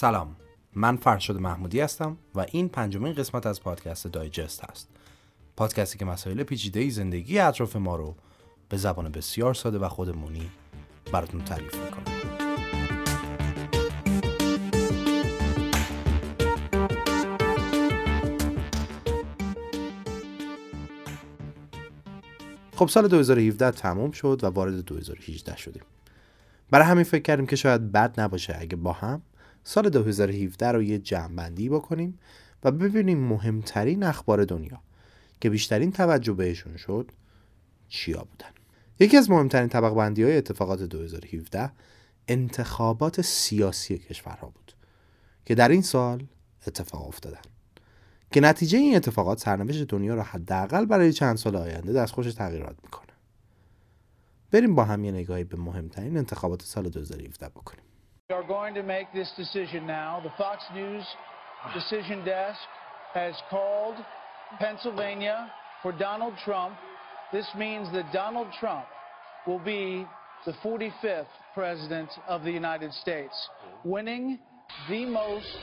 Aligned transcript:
سلام. 0.00 0.36
من 0.74 0.96
فرشاد 0.96 1.36
محمودی 1.36 1.80
هستم 1.80 2.16
و 2.34 2.46
این 2.52 2.68
پنجمین 2.68 3.12
قسمت 3.12 3.46
از 3.46 3.62
پادکست 3.62 4.06
دایجست 4.06 4.64
هست. 4.64 4.88
پادکستی 5.56 5.98
که 5.98 6.04
مسائل 6.04 6.42
پیچیده 6.42 6.90
زندگی 6.90 7.38
اطراف 7.38 7.76
ما 7.76 7.96
رو 7.96 8.14
به 8.68 8.76
زبان 8.76 9.08
بسیار 9.08 9.54
ساده 9.54 9.78
و 9.78 9.88
خودمونی 9.88 10.50
براتون 11.12 11.44
تعریف 11.44 11.74
می‌کنه. 11.74 12.04
خب 22.76 22.88
سال 22.88 23.08
2017 23.08 23.70
تموم 23.70 24.10
شد 24.10 24.40
و 24.42 24.46
وارد 24.46 24.84
2018 24.84 25.56
شدیم. 25.56 25.82
برای 26.70 26.86
همین 26.86 27.04
فکر 27.04 27.22
کردیم 27.22 27.46
که 27.46 27.56
شاید 27.56 27.92
بد 27.92 28.20
نباشه 28.20 28.56
اگه 28.60 28.76
با 28.76 28.92
هم 28.92 29.22
سال 29.64 29.88
2017 29.88 30.72
رو 30.72 30.82
یه 30.82 30.98
جمعبندی 30.98 31.68
بکنیم 31.68 32.18
و 32.64 32.70
ببینیم 32.70 33.18
مهمترین 33.18 34.02
اخبار 34.02 34.44
دنیا 34.44 34.80
که 35.40 35.50
بیشترین 35.50 35.92
توجه 35.92 36.32
بهشون 36.32 36.76
شد 36.76 37.10
چیا 37.88 38.18
بودن. 38.18 38.50
یکی 39.00 39.16
از 39.16 39.30
مهمترین 39.30 39.68
طبق 39.68 39.94
بندی 39.94 40.22
های 40.22 40.36
اتفاقات 40.36 40.82
2017 40.82 41.72
انتخابات 42.28 43.20
سیاسی 43.20 43.98
کشورها 43.98 44.46
بود 44.46 44.72
که 45.44 45.54
در 45.54 45.68
این 45.68 45.82
سال 45.82 46.26
اتفاق 46.66 47.08
افتادن. 47.08 47.40
که 48.30 48.40
نتیجه 48.40 48.78
این 48.78 48.96
اتفاقات 48.96 49.40
سرنوشت 49.40 49.84
دنیا 49.84 50.14
را 50.14 50.22
حداقل 50.22 50.84
برای 50.84 51.12
چند 51.12 51.36
سال 51.36 51.56
آینده 51.56 51.92
دستخوش 51.92 52.34
تغییرات 52.34 52.76
می‌کنه. 52.82 53.12
بریم 54.50 54.74
با 54.74 54.84
هم 54.84 55.04
یه 55.04 55.12
نگاهی 55.12 55.44
به 55.44 55.56
مهمترین 55.56 56.16
انتخابات 56.16 56.62
سال 56.62 56.88
2017 56.88 57.48
بکنیم. 57.48 57.84
We 58.29 58.35
are 58.35 58.43
going 58.43 58.73
to 58.75 58.83
make 58.83 59.07
this 59.13 59.31
decision 59.37 59.85
now. 59.85 60.21
The 60.23 60.33
Fox 60.37 60.63
News 60.73 61.05
decision 61.73 62.23
desk 62.25 62.59
has 63.13 63.35
called 63.49 63.95
Pennsylvania 64.59 65.51
for 65.81 65.91
Donald 65.91 66.33
Trump. 66.45 66.75
This 67.31 67.47
means 67.57 67.91
that 67.91 68.11
Donald 68.13 68.47
Trump 68.59 68.85
will 69.47 69.59
be 69.59 70.05
the 70.45 70.53
45th 70.63 71.33
president 71.53 72.09
of 72.27 72.43
the 72.43 72.51
United 72.51 72.91
States, 72.93 73.35
winning 73.83 74.39
the 74.89 75.05
most 75.05 75.57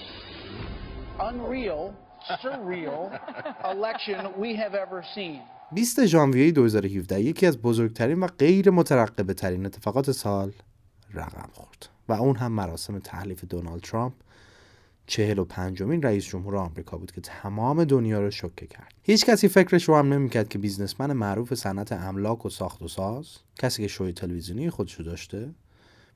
unreal, 1.19 1.95
surreal 2.43 3.03
election 3.75 4.19
we 4.39 4.55
have 4.57 4.75
ever 4.75 5.05
seen. 5.15 5.41
20 5.75 6.07
ژانویه 6.07 6.53
2017 6.53 7.21
یکی 7.21 7.47
از 7.47 7.63
بزرگترین 7.63 8.21
و 8.21 8.27
غیر 8.27 8.71
مترقبه 8.71 9.35
ترین 9.35 9.67
اتفاقات 9.67 10.11
سال 10.11 10.53
رقم 11.15 11.51
خورد 11.53 11.89
و 12.10 12.14
اون 12.14 12.36
هم 12.36 12.52
مراسم 12.52 13.00
تحلیف 13.00 13.44
دونالد 13.44 13.82
ترامپ 13.82 14.14
چهل 15.08 15.40
و 15.40 15.46
پنجمین 15.46 16.02
رئیس 16.02 16.26
جمهور 16.26 16.56
آمریکا 16.56 16.98
بود 16.98 17.12
که 17.12 17.22
تمام 17.22 17.84
دنیا 17.84 18.22
رو 18.22 18.32
شوکه 18.32 18.68
کرد. 18.68 18.94
هیچ 19.04 19.26
کسی 19.26 19.48
فکرش 19.48 19.84
رو 19.84 19.96
هم 19.96 20.14
نمی‌کرد 20.14 20.50
که 20.50 20.58
بیزنسمن 20.58 21.14
معروف 21.14 21.54
صنعت 21.54 21.92
املاک 21.92 22.46
و 22.46 22.50
ساخت 22.50 22.82
و 22.82 22.88
ساز 22.88 23.38
کسی 23.60 23.82
که 23.82 23.88
شوی 23.88 24.14
تلویزیونی 24.14 24.70
خودشو 24.70 25.04
داشته 25.04 25.50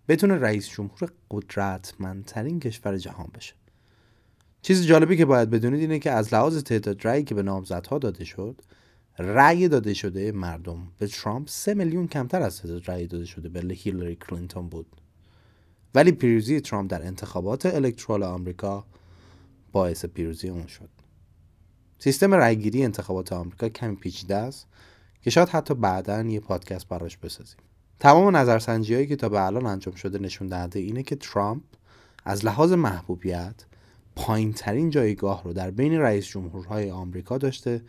بتونه 0.08 0.36
رئیس 0.36 0.70
جمهور 0.70 1.12
قدرتمندترین 1.32 2.60
کشور 2.60 2.98
جهان 2.98 3.28
بشه. 3.36 3.54
چیز 4.62 4.86
جالبی 4.86 5.18
که 5.18 5.26
باید 5.26 5.50
بدونید 5.50 5.80
اینه 5.82 6.00
که 6.00 6.12
از 6.12 6.34
لحاظ 6.34 6.64
تعداد 6.64 7.08
رأیی 7.08 7.24
که 7.24 7.36
به 7.36 7.44
نامزدها 7.44 7.98
داده 7.98 8.26
شد 8.26 8.62
رأی 9.20 9.68
داده 9.68 9.94
شده 9.94 10.32
مردم 10.32 10.88
به 10.98 11.08
ترامپ 11.08 11.50
سه 11.50 11.74
میلیون 11.74 12.08
کمتر 12.08 12.42
از 12.42 12.62
تعداد 12.62 12.92
رأی 12.92 13.08
داده 13.08 13.26
شده 13.26 13.50
به 13.50 13.74
هیلاری 13.74 14.16
کلینتون 14.16 14.70
بود. 14.70 14.99
ولی 15.96 16.12
پیروزی 16.12 16.62
ترامپ 16.62 16.92
در 16.92 17.06
انتخابات 17.06 17.66
الکترال 17.66 18.24
آمریکا 18.24 18.86
باعث 19.72 20.06
پیروزی 20.06 20.50
اون 20.50 20.68
شد. 20.68 20.90
سیستم 22.00 22.34
رأیگیری 22.34 22.84
انتخابات 22.84 23.34
آمریکا 23.34 23.70
کمی 23.70 23.96
پیچیده 23.96 24.36
است 24.36 24.68
که 25.22 25.30
شاید 25.30 25.50
حتی 25.50 25.74
بعدا 25.74 26.22
یه 26.22 26.40
پادکست 26.40 26.88
براش 26.88 27.18
بسازیم. 27.18 27.60
تمام 28.00 28.38
نظرسنجی 28.38 28.94
هایی 28.94 29.08
که 29.08 29.16
تا 29.16 29.30
به 29.30 29.46
الان 29.46 29.66
انجام 29.66 29.96
شده 29.96 30.20
نشون 30.20 30.48
دهنده 30.48 30.80
اینه 30.80 31.04
که 31.04 31.16
ترامپ 31.16 31.64
از 32.26 32.46
لحاظ 32.46 32.72
محبوبیت 32.72 33.66
پایین 34.16 34.54
ترین 34.54 34.90
جایگاه 34.90 35.44
رو 35.44 35.54
در 35.54 35.72
بین 35.72 36.00
رئیس 36.00 36.26
جمهورهای 36.26 36.92
آمریکا 36.92 37.38
داشته 37.38 37.82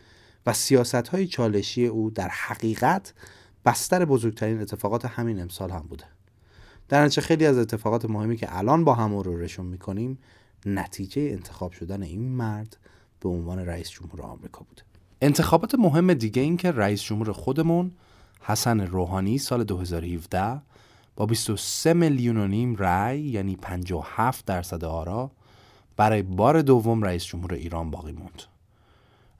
و 0.45 0.53
سیاست 0.53 1.07
های 1.07 1.27
چالشی 1.27 1.87
او 1.87 2.09
در 2.09 2.29
حقیقت 2.29 3.13
بستر 3.65 4.05
بزرگترین 4.05 4.61
اتفاقات 4.61 5.05
همین 5.05 5.41
امسال 5.41 5.71
هم 5.71 5.87
بوده. 5.89 6.05
در 6.91 7.03
نتیجه 7.03 7.21
خیلی 7.21 7.45
از 7.45 7.57
اتفاقات 7.57 8.05
مهمی 8.05 8.37
که 8.37 8.57
الان 8.57 8.83
با 8.83 8.93
هم 8.93 9.15
رو 9.15 9.37
رشون 9.37 9.65
می‌کنیم 9.65 10.17
نتیجه 10.65 11.21
انتخاب 11.21 11.71
شدن 11.71 12.03
این 12.03 12.29
مرد 12.29 12.77
به 13.19 13.29
عنوان 13.29 13.59
رئیس 13.59 13.89
جمهور 13.89 14.21
آمریکا 14.21 14.65
بوده. 14.69 14.81
انتخابات 15.21 15.75
مهم 15.75 16.13
دیگه 16.13 16.41
این 16.41 16.57
که 16.57 16.71
رئیس 16.71 17.01
جمهور 17.01 17.31
خودمون 17.31 17.91
حسن 18.41 18.81
روحانی 18.81 19.37
سال 19.37 19.63
2017 19.63 20.61
با 21.15 21.25
23 21.25 21.93
میلیون 21.93 22.37
و 22.37 22.47
نیم 22.47 22.75
رأی 22.75 23.21
یعنی 23.21 23.55
57 23.55 24.45
درصد 24.45 24.85
آرا 24.85 25.31
برای 25.97 26.21
بار 26.21 26.61
دوم 26.61 27.03
رئیس 27.03 27.25
جمهور 27.25 27.53
ایران 27.53 27.91
باقی 27.91 28.11
موند. 28.11 28.41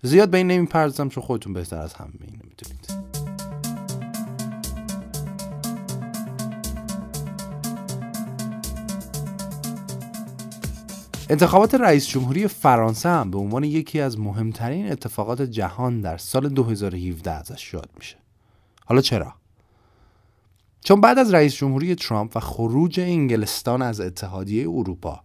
زیاد 0.02 0.30
به 0.30 0.38
این 0.38 0.48
نمی‌پردازم 0.48 1.10
چون 1.10 1.24
خودتون 1.24 1.54
بهتر 1.54 1.78
از 1.78 1.94
همه 1.94 2.12
اینو 2.22 2.40
می‌دونید 2.44 3.11
انتخابات 11.31 11.75
رئیس 11.75 12.08
جمهوری 12.08 12.47
فرانسه 12.47 13.09
هم 13.09 13.31
به 13.31 13.38
عنوان 13.38 13.64
یکی 13.64 14.00
از 14.00 14.19
مهمترین 14.19 14.92
اتفاقات 14.92 15.42
جهان 15.42 16.02
در 16.02 16.18
سال 16.18 16.50
2017 16.50 17.31
ازش 17.31 17.74
یاد 17.74 17.90
میشه. 17.97 18.18
حالا 18.86 19.02
چرا؟ 19.02 19.34
چون 20.84 21.02
بعد 21.02 21.20
از 21.20 21.34
رئیس 21.34 21.56
جمهوری 21.56 21.96
ترامپ 21.96 22.36
و 22.36 22.40
خروج 22.40 23.00
انگلستان 23.00 23.81
از 23.81 24.00
اتحادیه 24.02 24.70
اروپا 24.70 25.24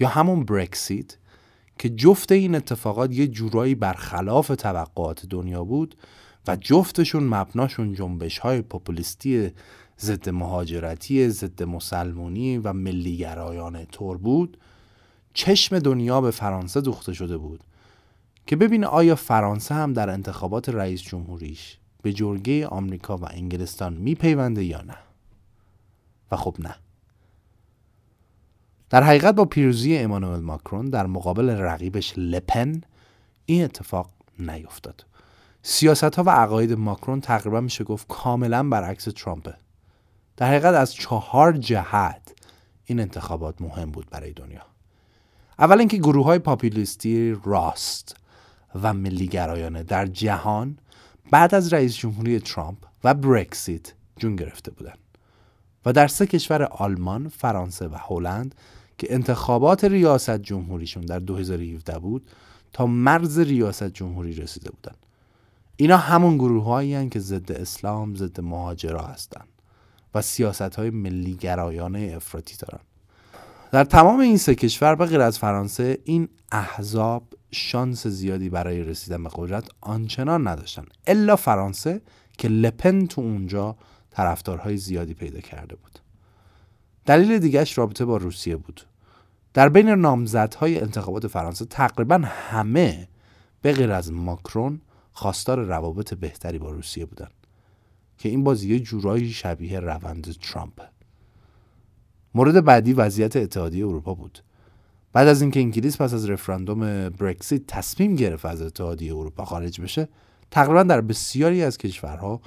یا 0.00 0.08
همون 0.08 0.44
برکسیت 0.44 1.16
که 1.78 1.88
جفت 1.88 2.32
این 2.32 2.54
اتفاقات 2.54 3.12
یه 3.12 3.26
جورایی 3.26 3.74
برخلاف 3.74 4.48
توقعات 4.48 5.26
دنیا 5.26 5.64
بود 5.64 5.96
و 6.48 6.56
جفتشون 6.56 7.24
مبناشون 7.24 7.94
جنبش 7.94 8.38
های 8.38 8.62
پوپولیستی 8.62 9.50
ضد 10.00 10.28
مهاجرتی 10.28 11.28
ضد 11.28 11.62
مسلمونی 11.62 12.58
و 12.58 12.72
ملیگرایانه 12.72 13.84
طور 13.84 14.18
بود 14.18 14.58
چشم 15.34 15.78
دنیا 15.78 16.20
به 16.20 16.30
فرانسه 16.30 16.80
دوخته 16.80 17.12
شده 17.12 17.36
بود 17.36 17.64
که 18.46 18.56
ببینه 18.56 18.86
آیا 18.86 19.14
فرانسه 19.14 19.74
هم 19.74 19.92
در 19.92 20.10
انتخابات 20.10 20.68
رئیس 20.68 21.02
جمهوریش 21.02 21.78
به 22.02 22.12
جرگه 22.12 22.66
آمریکا 22.66 23.16
و 23.16 23.24
انگلستان 23.30 23.92
میپیونده 23.92 24.64
یا 24.64 24.82
نه. 24.82 24.96
و 26.30 26.36
خب 26.36 26.56
نه. 26.58 26.74
در 28.90 29.02
حقیقت 29.02 29.34
با 29.34 29.44
پیروزی 29.44 29.98
امانوئل 29.98 30.40
ماکرون 30.40 30.90
در 30.90 31.06
مقابل 31.06 31.50
رقیبش 31.50 32.14
لپن 32.16 32.80
این 33.46 33.64
اتفاق 33.64 34.10
نیفتاد. 34.38 35.06
سیاست 35.62 36.14
ها 36.14 36.22
و 36.22 36.30
عقاید 36.30 36.72
ماکرون 36.72 37.20
تقریبا 37.20 37.60
میشه 37.60 37.84
گفت 37.84 38.06
کاملا 38.08 38.68
برعکس 38.68 39.04
ترامپه. 39.04 39.54
در 40.36 40.46
حقیقت 40.46 40.74
از 40.74 40.94
چهار 40.94 41.52
جهت 41.52 42.34
این 42.84 43.00
انتخابات 43.00 43.60
مهم 43.60 43.90
بود 43.90 44.10
برای 44.10 44.32
دنیا. 44.32 44.71
اول 45.62 45.78
اینکه 45.78 45.96
گروه 45.96 46.24
های 46.24 46.38
پاپولیستی 46.38 47.36
راست 47.44 48.16
و 48.82 48.94
ملیگرایانه 48.94 49.82
در 49.82 50.06
جهان 50.06 50.78
بعد 51.30 51.54
از 51.54 51.72
رئیس 51.72 51.96
جمهوری 51.96 52.40
ترامپ 52.40 52.78
و 53.04 53.14
برکسیت 53.14 53.92
جون 54.16 54.36
گرفته 54.36 54.70
بودند 54.70 54.98
و 55.86 55.92
در 55.92 56.06
سه 56.06 56.26
کشور 56.26 56.62
آلمان، 56.62 57.28
فرانسه 57.28 57.88
و 57.88 57.96
هلند 58.08 58.54
که 58.98 59.14
انتخابات 59.14 59.84
ریاست 59.84 60.38
جمهوریشون 60.38 61.04
در 61.04 61.18
2017 61.18 61.98
بود 61.98 62.28
تا 62.72 62.86
مرز 62.86 63.38
ریاست 63.38 63.88
جمهوری 63.88 64.34
رسیده 64.34 64.70
بودند. 64.70 65.06
اینا 65.76 65.96
همون 65.96 66.36
گروه 66.36 66.64
هایی 66.64 67.08
که 67.08 67.20
ضد 67.20 67.52
اسلام، 67.52 68.14
ضد 68.14 68.40
مهاجرا 68.40 69.02
هستند 69.02 69.48
و 70.14 70.22
سیاست 70.22 70.62
های 70.62 70.90
ملیگرایانه 70.90 72.12
افراطی 72.16 72.56
دارن. 72.56 72.80
در 73.72 73.84
تمام 73.84 74.20
این 74.20 74.36
سه 74.36 74.54
کشور 74.54 74.94
به 74.94 75.06
غیر 75.06 75.20
از 75.20 75.38
فرانسه 75.38 75.98
این 76.04 76.28
احزاب 76.52 77.22
شانس 77.50 78.06
زیادی 78.06 78.48
برای 78.48 78.82
رسیدن 78.82 79.24
به 79.24 79.30
قدرت 79.34 79.68
آنچنان 79.80 80.48
نداشتن. 80.48 80.84
الا 81.06 81.36
فرانسه 81.36 82.00
که 82.38 82.48
لپن 82.48 83.06
تو 83.06 83.20
اونجا 83.20 83.76
طرفدارهای 84.10 84.76
زیادی 84.76 85.14
پیدا 85.14 85.40
کرده 85.40 85.76
بود. 85.76 85.98
دلیل 87.06 87.38
دیگهش 87.38 87.78
رابطه 87.78 88.04
با 88.04 88.16
روسیه 88.16 88.56
بود. 88.56 88.86
در 89.54 89.68
بین 89.68 89.88
نامزدهای 89.88 90.80
انتخابات 90.80 91.26
فرانسه 91.26 91.64
تقریبا 91.64 92.22
همه 92.24 93.08
به 93.62 93.72
غیر 93.72 93.92
از 93.92 94.12
ماکرون 94.12 94.80
خواستار 95.12 95.60
روابط 95.60 96.14
بهتری 96.14 96.58
با 96.58 96.70
روسیه 96.70 97.06
بودن 97.06 97.28
که 98.18 98.28
این 98.28 98.44
بازی 98.44 98.74
یه 98.74 98.80
جورایی 98.80 99.30
شبیه 99.30 99.80
روند 99.80 100.32
ترامپ. 100.32 100.91
مورد 102.34 102.64
بعدی 102.64 102.92
وضعیت 102.92 103.36
اتحادیه 103.36 103.86
اروپا 103.86 104.14
بود. 104.14 104.38
بعد 105.12 105.28
از 105.28 105.42
اینکه 105.42 105.60
انگلیس 105.60 105.96
پس 105.96 106.14
از 106.14 106.30
رفراندوم 106.30 107.08
برکسیت 107.08 107.66
تصمیم 107.66 108.16
گرفت 108.16 108.46
از 108.46 108.62
اتحادیه 108.62 109.16
اروپا 109.16 109.44
خارج 109.44 109.80
بشه 109.80 110.08
تقریبا 110.50 110.82
در 110.82 111.00
بسیاری 111.00 111.62
از 111.62 111.78
کشورها 111.78 112.40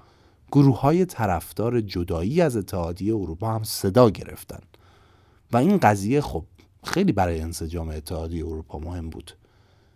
گروه 0.52 0.80
های 0.80 1.06
طرفدار 1.06 1.82
جدایی 1.82 2.42
از 2.42 2.58
اتحادیه 2.58 3.16
اروپا 3.16 3.56
هم 3.56 3.64
صدا 3.64 4.10
گرفتن 4.10 4.60
و 5.52 5.58
این 5.58 5.78
قضیه 5.78 6.22
خب 6.22 6.44
خیلی 6.84 7.12
برای 7.12 7.42
انسجام 7.42 7.90
اتحادیه 7.90 8.46
اروپا 8.46 8.80
مهم 8.80 9.10
بود. 9.10 9.32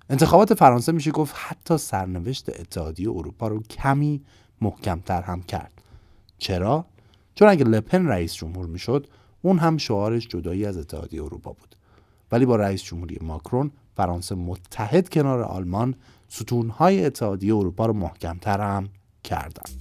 انتخابات 0.09 0.53
فرانسه 0.53 0.91
میشه 0.91 1.11
گفت 1.11 1.35
حتی 1.37 1.77
سرنوشت 1.77 2.49
اتحادیه 2.49 3.09
اروپا 3.09 3.47
رو 3.47 3.63
کمی 3.63 4.21
محکمتر 4.61 5.21
هم 5.21 5.41
کرد. 5.41 5.71
چرا؟ 6.37 6.85
چون 7.35 7.47
اگه 7.47 7.63
لپن 7.63 8.07
رئیس 8.07 8.33
جمهور 8.33 8.65
می‌شد 8.65 9.07
اون 9.41 9.59
هم 9.59 9.77
شعارش 9.77 10.27
جدایی 10.27 10.65
از 10.65 10.77
اتحادیه 10.77 11.23
اروپا 11.23 11.51
بود. 11.51 11.75
ولی 12.31 12.45
با 12.45 12.55
رئیس 12.55 12.83
جمهوری 12.83 13.17
ماکرون 13.21 13.71
فرانسه 13.95 14.35
متحد 14.35 15.09
کنار 15.09 15.41
آلمان 15.41 15.95
ستونهای 16.27 17.05
اتحادیه 17.05 17.55
اروپا 17.55 17.85
رو 17.85 17.93
محکمتر 17.93 18.61
هم 18.61 18.89
کردن. 19.23 19.71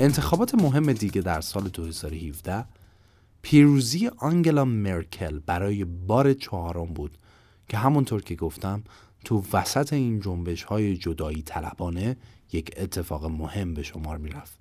انتخابات 0.00 0.54
مهم 0.54 0.92
دیگه 0.92 1.20
در 1.20 1.40
سال 1.40 1.68
2017 1.68 2.64
پیروزی 3.42 4.10
آنگلا 4.18 4.64
مرکل 4.64 5.38
برای 5.38 5.84
بار 5.84 6.32
چهارم 6.32 6.86
بود 6.86 7.18
که 7.68 7.76
همونطور 7.76 8.22
که 8.22 8.34
گفتم 8.34 8.82
تو 9.24 9.44
وسط 9.52 9.92
این 9.92 10.20
جنبش 10.20 10.62
های 10.62 10.96
جدایی 10.96 11.42
طلبانه 11.42 12.16
یک 12.52 12.74
اتفاق 12.76 13.24
مهم 13.24 13.74
به 13.74 13.82
شمار 13.82 14.18
می‌رفت 14.18 14.58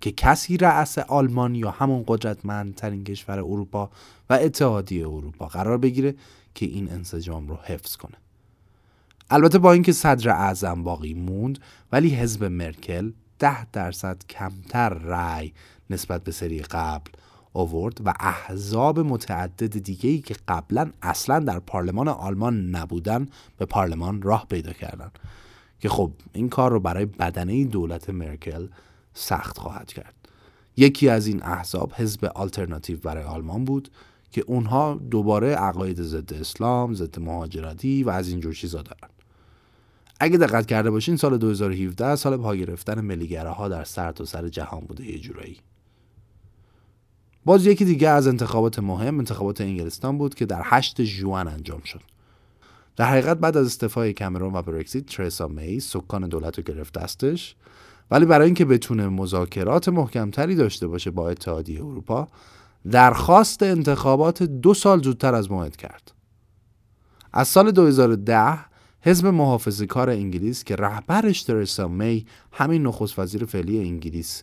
که 0.00 0.12
کسی 0.12 0.56
رأس 0.56 0.98
آلمان 0.98 1.54
یا 1.54 1.70
همون 1.70 2.04
قدرتمندترین 2.06 3.04
کشور 3.04 3.38
اروپا 3.38 3.90
و 4.30 4.34
اتحادیه 4.34 5.08
اروپا 5.08 5.46
قرار 5.46 5.78
بگیره 5.78 6.14
که 6.54 6.66
این 6.66 6.92
انسجام 6.92 7.48
رو 7.48 7.56
حفظ 7.56 7.96
کنه. 7.96 8.16
البته 9.30 9.58
با 9.58 9.72
اینکه 9.72 9.92
صدر 9.92 10.30
اعظم 10.30 10.82
باقی 10.82 11.14
موند 11.14 11.58
ولی 11.92 12.08
حزب 12.08 12.44
مرکل 12.44 13.12
ده 13.38 13.70
درصد 13.70 14.22
کمتر 14.28 14.88
رأی 14.88 15.52
نسبت 15.90 16.24
به 16.24 16.32
سری 16.32 16.62
قبل 16.62 17.10
آورد 17.52 18.00
و 18.04 18.14
احزاب 18.20 18.98
متعدد 18.98 19.78
دیگه 19.78 20.10
ای 20.10 20.18
که 20.18 20.34
قبلا 20.48 20.90
اصلا 21.02 21.38
در 21.38 21.58
پارلمان 21.58 22.08
آلمان 22.08 22.70
نبودن 22.70 23.28
به 23.58 23.64
پارلمان 23.64 24.22
راه 24.22 24.46
پیدا 24.50 24.72
کردن 24.72 25.10
که 25.80 25.88
خب 25.88 26.12
این 26.32 26.48
کار 26.48 26.70
رو 26.70 26.80
برای 26.80 27.06
بدنه 27.06 27.64
دولت 27.64 28.10
مرکل 28.10 28.68
سخت 29.14 29.58
خواهد 29.58 29.92
کرد. 29.92 30.14
یکی 30.76 31.08
از 31.08 31.26
این 31.26 31.42
احزاب 31.42 31.92
حزب 31.92 32.24
آلترناتیو 32.24 32.98
برای 32.98 33.24
آلمان 33.24 33.64
بود 33.64 33.88
که 34.30 34.44
اونها 34.46 35.00
دوباره 35.10 35.54
عقاید 35.54 36.02
ضد 36.02 36.34
اسلام، 36.34 36.94
ضد 36.94 37.20
مهاجرتی 37.20 38.02
و 38.02 38.10
از 38.10 38.28
اینجور 38.28 38.54
چیزا 38.54 38.82
دارن. 38.82 39.10
اگه 40.20 40.38
دقت 40.38 40.66
کرده 40.66 40.90
باشین 40.90 41.16
سال 41.16 41.38
2017 41.38 42.16
سال 42.16 42.36
پا 42.36 42.56
گرفتن 42.56 43.00
ملیگره 43.00 43.50
ها 43.50 43.68
در 43.68 43.84
سر 43.84 44.12
تا 44.12 44.24
سر 44.24 44.48
جهان 44.48 44.80
بوده 44.80 45.06
یه 45.06 45.18
جورایی. 45.18 45.56
باز 47.44 47.66
یکی 47.66 47.84
دیگه 47.84 48.08
از 48.08 48.26
انتخابات 48.26 48.78
مهم 48.78 49.18
انتخابات 49.18 49.60
انگلستان 49.60 50.18
بود 50.18 50.34
که 50.34 50.46
در 50.46 50.62
8 50.64 51.00
جوان 51.00 51.48
انجام 51.48 51.80
شد. 51.80 52.00
در 52.96 53.04
حقیقت 53.04 53.36
بعد 53.38 53.56
از 53.56 53.66
استعفای 53.66 54.12
کامرون 54.12 54.52
و 54.52 54.62
برکزیت 54.62 55.06
ترسا 55.06 55.48
می 55.48 55.80
سکان 55.80 56.28
دولت 56.28 56.58
رو 56.58 56.64
گرفت 56.64 56.98
دستش. 56.98 57.56
ولی 58.10 58.24
برای 58.24 58.46
اینکه 58.46 58.64
بتونه 58.64 59.08
مذاکرات 59.08 59.88
محکمتری 59.88 60.54
داشته 60.54 60.86
باشه 60.86 61.10
با 61.10 61.30
اتحادیه 61.30 61.80
اروپا 61.80 62.28
درخواست 62.90 63.62
انتخابات 63.62 64.42
دو 64.42 64.74
سال 64.74 65.02
زودتر 65.02 65.34
از 65.34 65.50
موعد 65.50 65.76
کرد. 65.76 66.12
از 67.32 67.48
سال 67.48 67.70
2010 67.70 68.58
حزب 69.00 69.26
محافظه 69.26 69.86
کار 69.86 70.10
انگلیس 70.10 70.64
که 70.64 70.76
رهبرش 70.76 71.42
ترسا 71.42 71.88
می 71.88 72.26
همین 72.52 72.82
نخست 72.82 73.18
وزیر 73.18 73.44
فعلی 73.44 73.78
انگلیس 73.78 74.42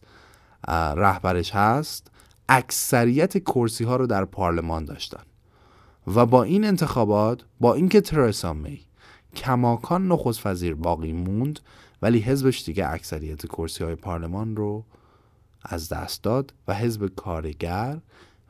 رهبرش 0.95 1.51
هست 1.51 2.11
اکثریت 2.49 3.37
کرسی 3.37 3.83
ها 3.83 3.95
رو 3.95 4.07
در 4.07 4.25
پارلمان 4.25 4.85
داشتن 4.85 5.23
و 6.15 6.25
با 6.25 6.43
این 6.43 6.65
انتخابات 6.65 7.45
با 7.59 7.73
اینکه 7.73 8.01
ترسا 8.01 8.53
می 8.53 8.79
کماکان 9.35 10.07
نخست 10.07 10.47
وزیر 10.47 10.75
باقی 10.75 11.13
موند 11.13 11.59
ولی 12.01 12.19
حزبش 12.19 12.65
دیگه 12.65 12.89
اکثریت 12.89 13.45
کرسی 13.45 13.83
های 13.83 13.95
پارلمان 13.95 14.55
رو 14.55 14.85
از 15.61 15.89
دست 15.89 16.23
داد 16.23 16.53
و 16.67 16.73
حزب 16.73 17.07
کارگر 17.15 17.99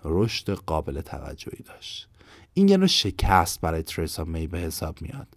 رشد 0.06 0.50
قابل 0.50 1.02
توجهی 1.02 1.64
داشت. 1.64 2.10
این 2.54 2.68
یه 2.68 2.88
شکست 2.88 3.62
برای 3.62 3.84
ترسا 3.84 4.24
می 4.24 4.48
به 4.48 4.60
حساب 4.60 5.02
میاد 5.02 5.28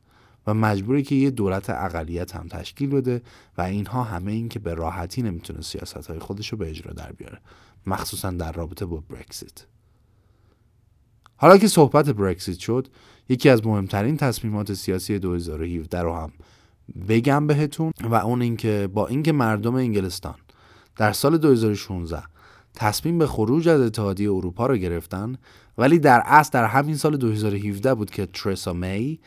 و 0.47 0.55
مجبوری 0.55 1.03
که 1.03 1.15
یه 1.15 1.31
دولت 1.31 1.71
اقلیت 1.71 2.37
هم 2.37 2.49
تشکیل 2.49 2.91
بده 2.91 3.23
و 3.59 3.63
اینها 3.63 4.03
همه 4.03 4.33
این 4.33 4.49
که 4.49 4.59
به 4.59 4.75
راحتی 4.75 5.23
نمی‌تونه 5.23 5.63
سیاست 5.63 6.07
های 6.07 6.19
خودش 6.19 6.49
رو 6.49 6.59
به 6.59 6.71
اجرا 6.71 6.93
در 6.93 7.13
بیاره. 7.13 7.39
مخصوصا 7.87 8.31
در 8.31 8.53
رابطه 8.53 8.87
با 8.87 9.03
برکسیت 9.11 9.67
حالا 11.37 11.59
که 11.59 11.69
صحبت 11.69 12.11
برکسیت 12.11 12.59
شد 12.59 12.89
یکی 13.29 13.49
از 13.49 13.67
مهمترین 13.67 14.17
تصمیمات 14.17 14.75
سیاسی 14.75 15.19
2017 15.19 16.03
رو 16.03 16.15
هم 16.17 16.33
بگم 17.09 17.47
بهتون 17.47 17.93
و 18.01 18.15
اون 18.15 18.43
اینکه 18.43 18.89
با 18.95 19.07
اینکه 19.07 19.33
مردم 19.33 19.75
انگلستان 19.75 20.35
در 20.97 21.13
سال 21.13 21.39
2016 21.39 22.23
تصمیم 22.75 23.19
به 23.19 23.27
خروج 23.27 23.69
از 23.69 23.81
اتحادیه 23.81 24.33
اروپا 24.33 24.67
رو 24.67 24.77
گرفتن 24.77 25.37
ولی 25.79 25.99
در 25.99 26.23
اصل 26.25 26.51
در 26.53 26.65
همین 26.65 26.97
سال 26.97 27.17
2017 27.17 27.95
بود 27.95 28.11
که 28.11 28.27
ترسا 28.27 28.73
می 28.73 29.21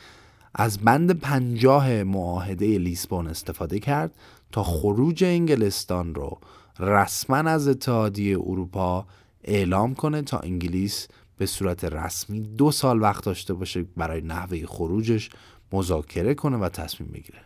از 0.56 0.78
بند 0.78 1.20
پنجاه 1.20 2.04
معاهده 2.04 2.78
لیسبون 2.78 3.28
استفاده 3.28 3.80
کرد 3.80 4.12
تا 4.52 4.64
خروج 4.64 5.24
انگلستان 5.24 6.16
رو 6.16 6.40
رسما 6.80 7.38
از 7.38 7.68
اتحادیه 7.68 8.38
اروپا 8.40 9.06
اعلام 9.44 9.96
کنه 9.96 10.22
تا 10.22 10.40
انگلیس 10.40 11.08
به 11.38 11.46
صورت 11.46 11.84
رسمی 11.84 12.42
دو 12.42 12.72
سال 12.72 13.02
وقت 13.02 13.24
داشته 13.26 13.54
باشه 13.54 13.86
برای 13.98 14.22
نحوه 14.22 14.66
خروجش 14.66 15.30
مذاکره 15.72 16.34
کنه 16.34 16.58
و 16.58 16.70
تصمیم 16.70 17.10
بگیره. 17.12 17.40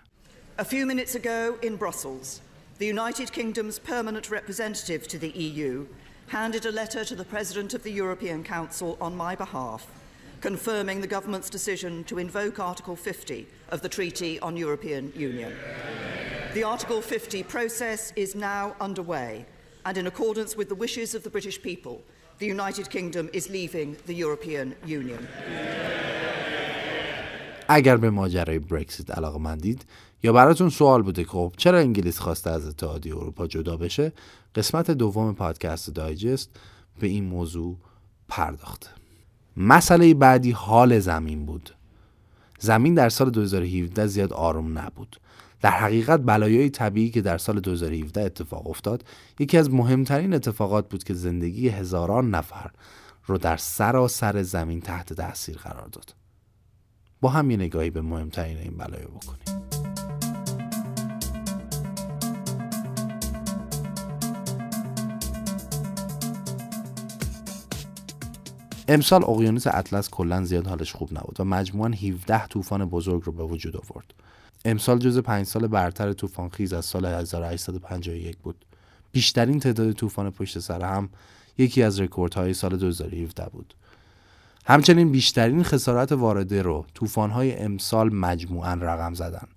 A 0.59 0.65
few 0.65 0.85
minutes 0.85 1.15
ago 1.15 1.55
in 1.61 1.75
Brussels, 1.75 2.41
the 2.79 2.85
United 2.85 3.31
Kingdom's 3.31 3.79
permanent 3.79 4.29
representative 4.31 5.07
to 5.07 5.17
the 5.17 5.31
EU 5.47 5.85
handed 6.27 6.65
a 6.65 6.71
letter 6.71 7.03
to 7.05 7.15
the 7.15 7.27
President 7.33 7.73
of 7.73 7.81
the 7.83 7.91
European 7.91 8.43
Council 8.43 8.89
on 8.99 9.13
my 9.25 9.35
behalf 9.35 9.81
confirming 10.40 11.00
the 11.00 11.06
government's 11.06 11.48
decision 11.48 12.04
to 12.04 12.18
invoke 12.18 12.58
Article 12.58 12.96
50 12.96 13.46
of 13.70 13.80
the 13.80 13.88
Treaty 13.88 14.40
on 14.40 14.56
European 14.56 15.12
Union. 15.16 15.52
The 16.54 16.64
Article 16.64 17.00
50 17.00 17.42
process 17.44 18.12
is 18.16 18.34
now 18.34 18.74
underway, 18.80 19.46
and 19.84 19.96
in 19.96 20.06
accordance 20.06 20.56
with 20.56 20.68
the 20.68 20.74
wishes 20.74 21.14
of 21.14 21.22
the 21.22 21.30
British 21.30 21.62
people, 21.62 22.02
the 22.38 22.46
United 22.46 22.90
Kingdom 22.90 23.30
is 23.32 23.48
leaving 23.48 23.96
the 24.06 24.14
European 24.14 24.74
Union. 24.86 25.28
اگر 27.68 27.96
به 27.96 28.10
ماجرای 28.10 28.58
برکسیت 28.58 29.10
علاقه 29.10 29.38
مندید 29.38 29.84
یا 30.22 30.32
براتون 30.32 30.70
سوال 30.70 31.02
بوده 31.02 31.24
که 31.24 31.30
خب 31.30 31.52
چرا 31.56 31.78
انگلیس 31.78 32.18
خواسته 32.18 32.50
از 32.50 32.66
اتحادیه 32.66 33.16
اروپا 33.16 33.46
جدا 33.46 33.76
بشه 33.76 34.12
قسمت 34.54 34.90
دوم 34.90 35.34
پادکست 35.34 35.90
دایجست 35.90 36.50
به 37.00 37.06
این 37.06 37.24
موضوع 37.24 37.76
پرداخته 38.28 38.88
مسئله 39.57 40.13
بعدی 40.13 40.51
حال 40.51 40.99
زمین 40.99 41.45
بود. 41.45 41.75
زمین 42.59 42.93
در 42.93 43.09
سال 43.09 43.29
2017 43.29 44.07
زیاد 44.07 44.33
آروم 44.33 44.79
نبود. 44.79 45.19
در 45.61 45.71
حقیقت 45.71 46.19
بلایای 46.19 46.69
طبیعی 46.69 47.09
که 47.09 47.21
در 47.21 47.37
سال 47.37 47.59
2017 47.59 48.21
اتفاق 48.21 48.69
افتاد 48.69 49.03
یکی 49.39 49.57
از 49.57 49.73
مهمترین 49.73 50.33
اتفاقات 50.33 50.89
بود 50.89 51.03
که 51.03 51.13
زندگی 51.13 51.69
هزاران 51.69 52.29
نفر 52.29 52.71
رو 53.25 53.37
در 53.37 53.57
سراسر 53.57 54.43
زمین 54.43 54.81
تحت 54.81 55.13
تاثیر 55.13 55.57
قرار 55.57 55.87
داد. 55.87 56.15
با 57.21 57.29
هم 57.29 57.51
یه 57.51 57.57
نگاهی 57.57 57.89
به 57.89 58.01
مهمترین 58.01 58.57
این 58.57 58.77
بلایا 58.77 59.07
بکنیم. 59.07 59.86
امسال 68.89 69.23
اقیانوس 69.23 69.67
اطلس 69.67 70.09
کلا 70.09 70.43
زیاد 70.43 70.67
حالش 70.67 70.93
خوب 70.93 71.09
نبود 71.11 71.39
و 71.39 71.43
مجموعا 71.43 71.89
17 71.89 72.47
طوفان 72.47 72.85
بزرگ 72.85 73.21
رو 73.25 73.31
به 73.31 73.43
وجود 73.43 73.77
آورد. 73.77 74.13
امسال 74.65 74.99
جز 74.99 75.17
پنج 75.17 75.45
سال 75.45 75.67
برتر 75.67 76.13
طوفان 76.13 76.49
خیز 76.49 76.73
از 76.73 76.85
سال 76.85 77.05
1851 77.05 78.37
بود. 78.37 78.65
بیشترین 79.11 79.59
تعداد 79.59 79.91
طوفان 79.91 80.31
پشت 80.31 80.59
سر 80.59 80.81
هم 80.81 81.09
یکی 81.57 81.83
از 81.83 81.99
رکوردهای 81.99 82.53
سال 82.53 82.77
2017 82.77 83.45
بود. 83.49 83.73
همچنین 84.65 85.11
بیشترین 85.11 85.63
خسارت 85.63 86.11
وارده 86.11 86.61
رو 86.61 86.85
طوفان‌های 86.93 87.59
امسال 87.59 88.13
مجموعا 88.13 88.73
رقم 88.73 89.13
زدن 89.13 89.47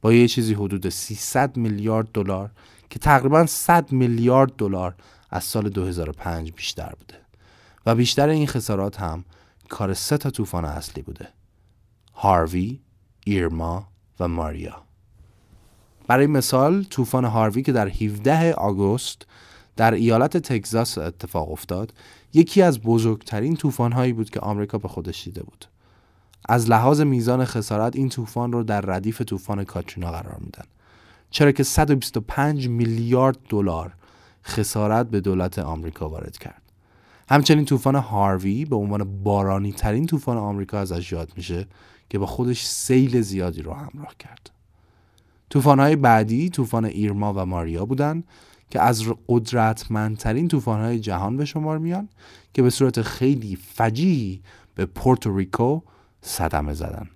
با 0.00 0.12
یه 0.12 0.28
چیزی 0.28 0.54
حدود 0.54 0.88
300 0.88 1.56
میلیارد 1.56 2.08
دلار 2.14 2.50
که 2.90 2.98
تقریبا 2.98 3.46
100 3.46 3.92
میلیارد 3.92 4.52
دلار 4.58 4.94
از 5.30 5.44
سال 5.44 5.68
2005 5.68 6.52
بیشتر 6.52 6.92
بوده 6.98 7.27
و 7.86 7.94
بیشتر 7.94 8.28
این 8.28 8.46
خسارات 8.46 9.00
هم 9.00 9.24
کار 9.68 9.94
سه 9.94 10.18
تا 10.18 10.30
طوفان 10.30 10.64
اصلی 10.64 11.02
بوده. 11.02 11.28
هاروی، 12.14 12.80
ایرما 13.24 13.88
و 14.20 14.28
ماریا. 14.28 14.82
برای 16.06 16.26
مثال 16.26 16.84
طوفان 16.84 17.24
هاروی 17.24 17.62
که 17.62 17.72
در 17.72 17.88
17 17.88 18.52
آگوست 18.52 19.26
در 19.76 19.94
ایالت 19.94 20.36
تگزاس 20.36 20.98
اتفاق 20.98 21.52
افتاد 21.52 21.94
یکی 22.32 22.62
از 22.62 22.80
بزرگترین 22.80 23.56
طوفان 23.56 23.92
هایی 23.92 24.12
بود 24.12 24.30
که 24.30 24.40
آمریکا 24.40 24.78
به 24.78 24.88
خودش 24.88 25.24
دیده 25.24 25.42
بود. 25.42 25.64
از 26.48 26.70
لحاظ 26.70 27.00
میزان 27.00 27.44
خسارت 27.44 27.96
این 27.96 28.08
طوفان 28.08 28.52
رو 28.52 28.62
در 28.62 28.80
ردیف 28.80 29.22
طوفان 29.22 29.64
کاترینا 29.64 30.12
قرار 30.12 30.36
میدن. 30.40 30.64
چرا 31.30 31.52
که 31.52 31.62
125 31.62 32.68
میلیارد 32.68 33.38
دلار 33.48 33.94
خسارت 34.44 35.06
به 35.06 35.20
دولت 35.20 35.58
آمریکا 35.58 36.08
وارد 36.08 36.38
کرد. 36.38 36.62
همچنین 37.30 37.64
طوفان 37.64 37.94
هاروی 37.94 38.64
به 38.64 38.76
عنوان 38.76 39.22
بارانی 39.22 39.72
ترین 39.72 40.06
طوفان 40.06 40.36
آمریکا 40.36 40.78
ازش 40.78 41.12
یاد 41.12 41.32
میشه 41.36 41.66
که 42.10 42.18
با 42.18 42.26
خودش 42.26 42.64
سیل 42.64 43.20
زیادی 43.20 43.62
رو 43.62 43.72
همراه 43.72 44.14
کرد. 44.18 44.50
طوفان‌های 45.50 45.96
بعدی 45.96 46.50
طوفان 46.50 46.84
ایرما 46.84 47.32
و 47.36 47.46
ماریا 47.46 47.84
بودند 47.86 48.24
که 48.70 48.80
از 48.80 49.04
قدرتمندترین 49.28 50.48
طوفان‌های 50.48 51.00
جهان 51.00 51.36
به 51.36 51.44
شمار 51.44 51.78
میان 51.78 52.08
که 52.54 52.62
به 52.62 52.70
صورت 52.70 53.02
خیلی 53.02 53.56
فجیعی 53.56 54.42
به 54.74 54.86
پورتوریکو 54.86 55.80
صدمه 56.22 56.74
زدن 56.74 57.08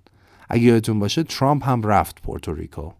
اگه 0.48 0.62
یادتون 0.62 0.98
باشه 0.98 1.22
ترامپ 1.22 1.68
هم 1.68 1.82
رفت 1.82 2.22
پورتوریکو 2.22 2.90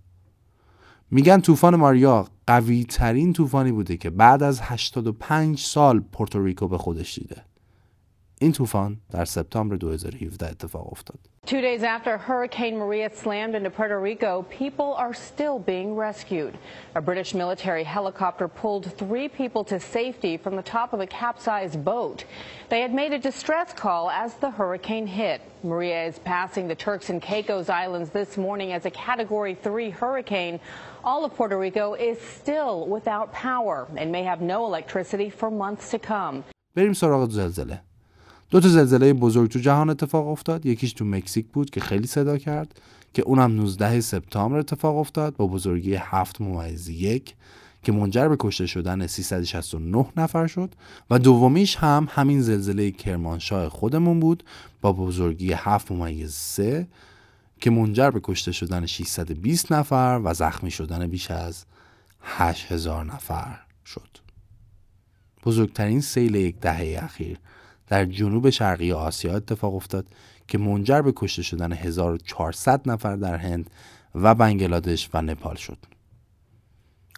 میگن 1.11 1.41
طوفان 1.41 1.75
ماریا 1.75 2.27
قوی 2.47 2.83
ترین 2.83 3.33
طوفانی 3.33 3.71
بوده 3.71 3.97
که 3.97 4.09
بعد 4.09 4.43
از 4.43 4.61
85 4.61 5.59
سال 5.59 5.99
پورتوریکو 5.99 6.67
به 6.67 6.77
خودش 6.77 7.15
دیده 7.15 7.43
این 8.39 8.51
طوفان 8.51 8.97
در 9.11 9.25
سپتامبر 9.25 9.75
2017 9.75 10.47
اتفاق 10.47 10.91
افتاد. 10.91 11.19
Two 11.47 11.61
days 11.61 11.81
after 11.81 12.17
Hurricane 12.17 12.75
Maria 12.77 13.09
slammed 13.09 13.55
into 13.55 13.69
Puerto 13.69 13.97
Rico, 14.01 14.45
people 14.49 14.93
are 14.95 15.13
still 15.13 15.59
being 15.59 15.95
rescued. 15.95 16.57
A 16.93 17.01
British 17.01 17.33
military 17.33 17.85
helicopter 17.85 18.49
pulled 18.49 18.85
three 18.97 19.29
people 19.29 19.63
to 19.63 19.79
safety 19.79 20.35
from 20.35 20.57
the 20.57 20.61
top 20.61 20.91
of 20.91 20.99
a 20.99 21.07
capsized 21.07 21.85
boat. 21.85 22.25
They 22.67 22.81
had 22.81 22.93
made 22.93 23.13
a 23.13 23.19
distress 23.19 23.71
call 23.71 24.09
as 24.09 24.33
the 24.33 24.51
hurricane 24.51 25.07
hit. 25.07 25.39
Maria 25.63 26.03
is 26.03 26.19
passing 26.19 26.67
the 26.67 26.75
Turks 26.75 27.09
and 27.09 27.21
Caicos 27.21 27.69
Islands 27.69 28.09
this 28.09 28.35
morning 28.35 28.73
as 28.73 28.85
a 28.85 28.91
Category 28.91 29.55
3 29.55 29.89
hurricane. 29.89 30.59
All 31.04 31.24
of 31.24 31.34
Puerto 31.34 31.58
Rico 31.58 31.94
is 31.94 32.18
still 32.20 32.86
without 32.86 33.32
power 33.32 33.88
and 33.96 34.12
may 34.12 34.22
have 34.22 34.40
no 34.40 34.58
electricity 34.70 35.30
for 35.30 35.50
months 35.50 35.90
to 35.90 35.98
come. 35.98 36.42
بریم 36.76 36.92
سراغ 36.92 37.30
زلزله. 37.30 37.80
دو 38.50 38.60
تا 38.60 38.68
زلزله 38.68 39.12
بزرگ 39.12 39.50
تو 39.50 39.58
جهان 39.58 39.90
اتفاق 39.90 40.28
افتاد 40.28 40.66
یکیش 40.66 40.92
تو 40.92 41.04
مکزیک 41.04 41.46
بود 41.46 41.70
که 41.70 41.80
خیلی 41.80 42.06
صدا 42.06 42.38
کرد 42.38 42.80
که 43.14 43.22
اونم 43.22 43.56
19 43.56 44.00
سپتامبر 44.00 44.58
اتفاق 44.58 44.96
افتاد 44.96 45.36
با 45.36 45.46
بزرگی 45.46 45.94
7 45.94 46.40
ممیز 46.40 46.88
یک 46.88 47.34
که 47.82 47.92
منجر 47.92 48.28
به 48.28 48.36
کشته 48.40 48.66
شدن 48.66 49.06
369 49.06 50.06
نفر 50.16 50.46
شد 50.46 50.74
و 51.10 51.18
دومیش 51.18 51.76
هم 51.76 52.08
همین 52.10 52.40
زلزله 52.40 52.90
کرمانشاه 52.90 53.68
خودمون 53.68 54.20
بود 54.20 54.44
با 54.80 54.92
بزرگی 54.92 55.52
7 55.52 55.92
ممیز 55.92 56.32
3 56.32 56.86
که 57.62 57.70
منجر 57.70 58.10
به 58.10 58.20
کشته 58.22 58.52
شدن 58.52 58.86
620 58.86 59.72
نفر 59.72 60.20
و 60.24 60.34
زخمی 60.34 60.70
شدن 60.70 61.06
بیش 61.06 61.30
از 61.30 61.64
8000 62.22 63.04
نفر 63.04 63.58
شد 63.86 64.18
بزرگترین 65.44 66.00
سیل 66.00 66.34
یک 66.34 66.60
دهه 66.60 67.04
اخیر 67.04 67.38
در 67.86 68.04
جنوب 68.04 68.50
شرقی 68.50 68.92
آسیا 68.92 69.36
اتفاق 69.36 69.74
افتاد 69.74 70.06
که 70.48 70.58
منجر 70.58 71.02
به 71.02 71.12
کشته 71.16 71.42
شدن 71.42 71.72
1400 71.72 72.90
نفر 72.90 73.16
در 73.16 73.36
هند 73.36 73.70
و 74.14 74.34
بنگلادش 74.34 75.10
و 75.14 75.22
نپال 75.22 75.56
شد. 75.56 75.78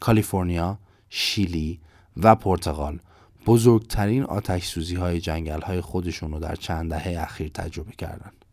کالیفرنیا، 0.01 0.79
شیلی 1.11 1.81
و 2.17 2.35
پرتغال 2.35 2.99
بزرگترین 3.47 4.23
آتش 4.23 4.67
سوزی 4.67 4.95
های 4.95 5.21
جنگل 5.21 5.61
های 5.61 5.81
خودشون 5.81 6.33
رو 6.33 6.39
در 6.39 6.55
چند 6.55 6.91
دهه 6.91 7.23
اخیر 7.23 7.49
تجربه 7.49 7.93
کردند. 7.93 8.44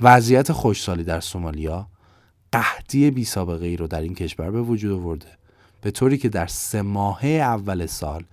وضعیت 0.00 0.52
خوشسالی 0.52 1.04
در 1.04 1.20
سومالیا 1.20 1.86
قحطی 2.52 3.10
بی 3.10 3.24
سابقه 3.24 3.66
ای 3.66 3.76
رو 3.76 3.86
در 3.86 4.00
این 4.00 4.14
کشور 4.14 4.50
به 4.50 4.62
وجود 4.62 4.92
آورده. 4.92 5.26
به 5.80 5.90
طوری 5.90 6.18
که 6.18 6.28
در 6.28 6.46
سه 6.46 6.82
ماهه 6.82 7.28
اول 7.28 7.86
سال 7.86 8.24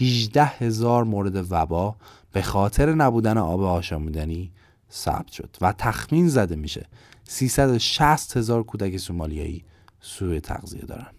18 0.00 0.44
هزار 0.44 1.04
مورد 1.04 1.52
وبا 1.52 1.96
به 2.32 2.42
خاطر 2.42 2.94
نبودن 2.94 3.38
آب 3.38 3.62
آشامیدنی 3.62 4.52
ثبت 4.92 5.32
شد 5.32 5.56
و 5.60 5.72
تخمین 5.78 6.28
زده 6.28 6.56
میشه. 6.56 6.86
360 7.24 8.36
هزار 8.36 8.62
کودک 8.62 8.96
سومالیایی 8.96 9.64
سوء 10.00 10.40
تغذیه 10.40 10.82
دارن. 10.82 11.10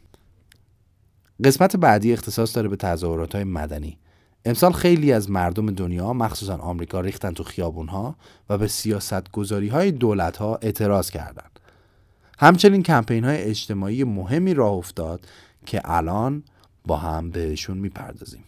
قسمت 1.44 1.76
بعدی 1.76 2.14
اختصاص 2.14 2.56
داره 2.56 2.70
به 2.70 2.76
تظاهرات 2.76 3.36
های 3.36 3.44
مدنی. 3.44 3.98
امسال 4.46 4.72
خیلی 4.72 5.12
از 5.14 5.32
مردم 5.32 5.72
دنیا 5.72 6.14
مخصوصا 6.14 6.58
آمریکا 6.58 7.02
ریختن 7.02 7.32
تو 7.32 7.44
خیابون 7.44 7.88
ها 7.88 8.16
و 8.50 8.58
به 8.58 8.68
سیاست 8.68 9.32
گذاری 9.32 9.68
های 9.68 9.92
دولت 9.92 10.38
ها 10.38 10.60
اعتراض 10.62 11.10
کردند. 11.10 11.60
همچنین 12.40 12.84
کمپین 12.84 13.24
های 13.24 13.38
اجتماعی 13.38 14.04
مهمی 14.04 14.54
راه 14.54 14.72
افتاد 14.72 15.28
که 15.66 15.82
الان 15.86 16.44
با 16.86 16.98
هم 16.98 17.30
بهشون 17.30 17.78
می‌پردازیم. 17.78 18.44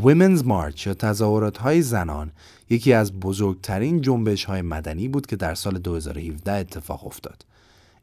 Women's 0.00 0.42
March 0.42 0.86
یا 0.86 0.94
تظاهرات 0.94 1.58
های 1.58 1.82
زنان 1.82 2.32
یکی 2.70 2.92
از 2.92 3.20
بزرگترین 3.20 4.00
جنبش 4.00 4.44
های 4.44 4.62
مدنی 4.62 5.08
بود 5.08 5.26
که 5.26 5.36
در 5.36 5.54
سال 5.54 5.78
2017 5.78 6.52
اتفاق 6.52 7.06
افتاد. 7.06 7.44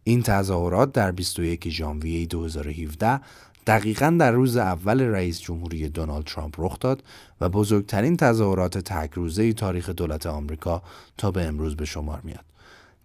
این 0.03 0.23
تظاهرات 0.23 0.91
در 0.91 1.11
21 1.11 1.69
ژانویه 1.69 2.25
2017 2.25 3.19
دقیقا 3.67 4.15
در 4.19 4.31
روز 4.31 4.57
اول 4.57 5.01
رئیس 5.01 5.41
جمهوری 5.41 5.89
دونالد 5.89 6.25
ترامپ 6.25 6.55
رخ 6.57 6.79
داد 6.79 7.03
و 7.41 7.49
بزرگترین 7.49 8.17
تظاهرات 8.17 8.77
تک 8.77 9.11
روزه 9.13 9.53
تاریخ 9.53 9.89
دولت 9.89 10.25
آمریکا 10.25 10.81
تا 11.17 11.31
به 11.31 11.45
امروز 11.45 11.75
به 11.75 11.85
شمار 11.85 12.21
میاد. 12.23 12.45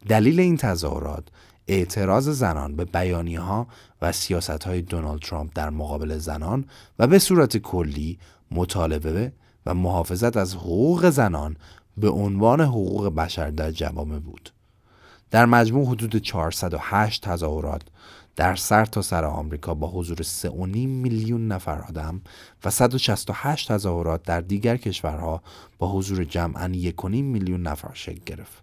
دلیل 0.09 0.41
این 0.41 0.57
تظاهرات 0.57 1.25
اعتراض 1.69 2.29
زنان 2.29 2.77
به 2.77 2.85
بیانی 2.85 3.37
ها 3.37 3.67
و 4.03 4.13
سیاست 4.13 4.65
های 4.65 4.83
دونالد 4.83 5.21
ترامپ 5.21 5.51
در 5.55 5.71
مقابل 5.71 6.19
زنان 6.19 6.65
و 6.99 7.07
به 7.07 7.19
صورت 7.19 7.57
کلی 7.57 8.19
مطالبه 8.51 9.33
و 9.67 9.75
محافظت 9.75 10.37
از 10.37 10.55
حقوق 10.55 11.11
زنان 11.11 11.57
به 11.97 12.09
عنوان 12.09 12.61
حقوق 12.61 13.15
بشر 13.15 13.51
در 13.51 13.71
جوامع 13.71 14.19
بود. 14.19 14.51
در 15.31 15.47
مجموع 15.47 15.87
حدود 15.87 16.17
408 16.17 17.23
تظاهرات 17.23 17.83
در 18.37 18.57
سر 18.57 18.85
تا 18.85 19.03
سر 19.03 19.25
آمریکا 19.25 19.75
با 19.75 19.91
حضور 19.91 20.17
3.5 20.17 20.51
میلیون 20.77 21.49
نفر 21.49 21.79
آدم 21.79 22.21
و 22.65 22.71
168 22.71 23.73
تظاهرات 23.73 24.23
در 24.23 24.41
دیگر 24.41 24.77
کشورها 24.77 25.43
با 25.79 25.93
حضور 25.93 26.25
جمعا 26.25 26.69
1.5 26.69 27.05
میلیون 27.05 27.63
نفر 27.63 27.91
شکل 27.95 28.21
گرفت. 28.27 28.63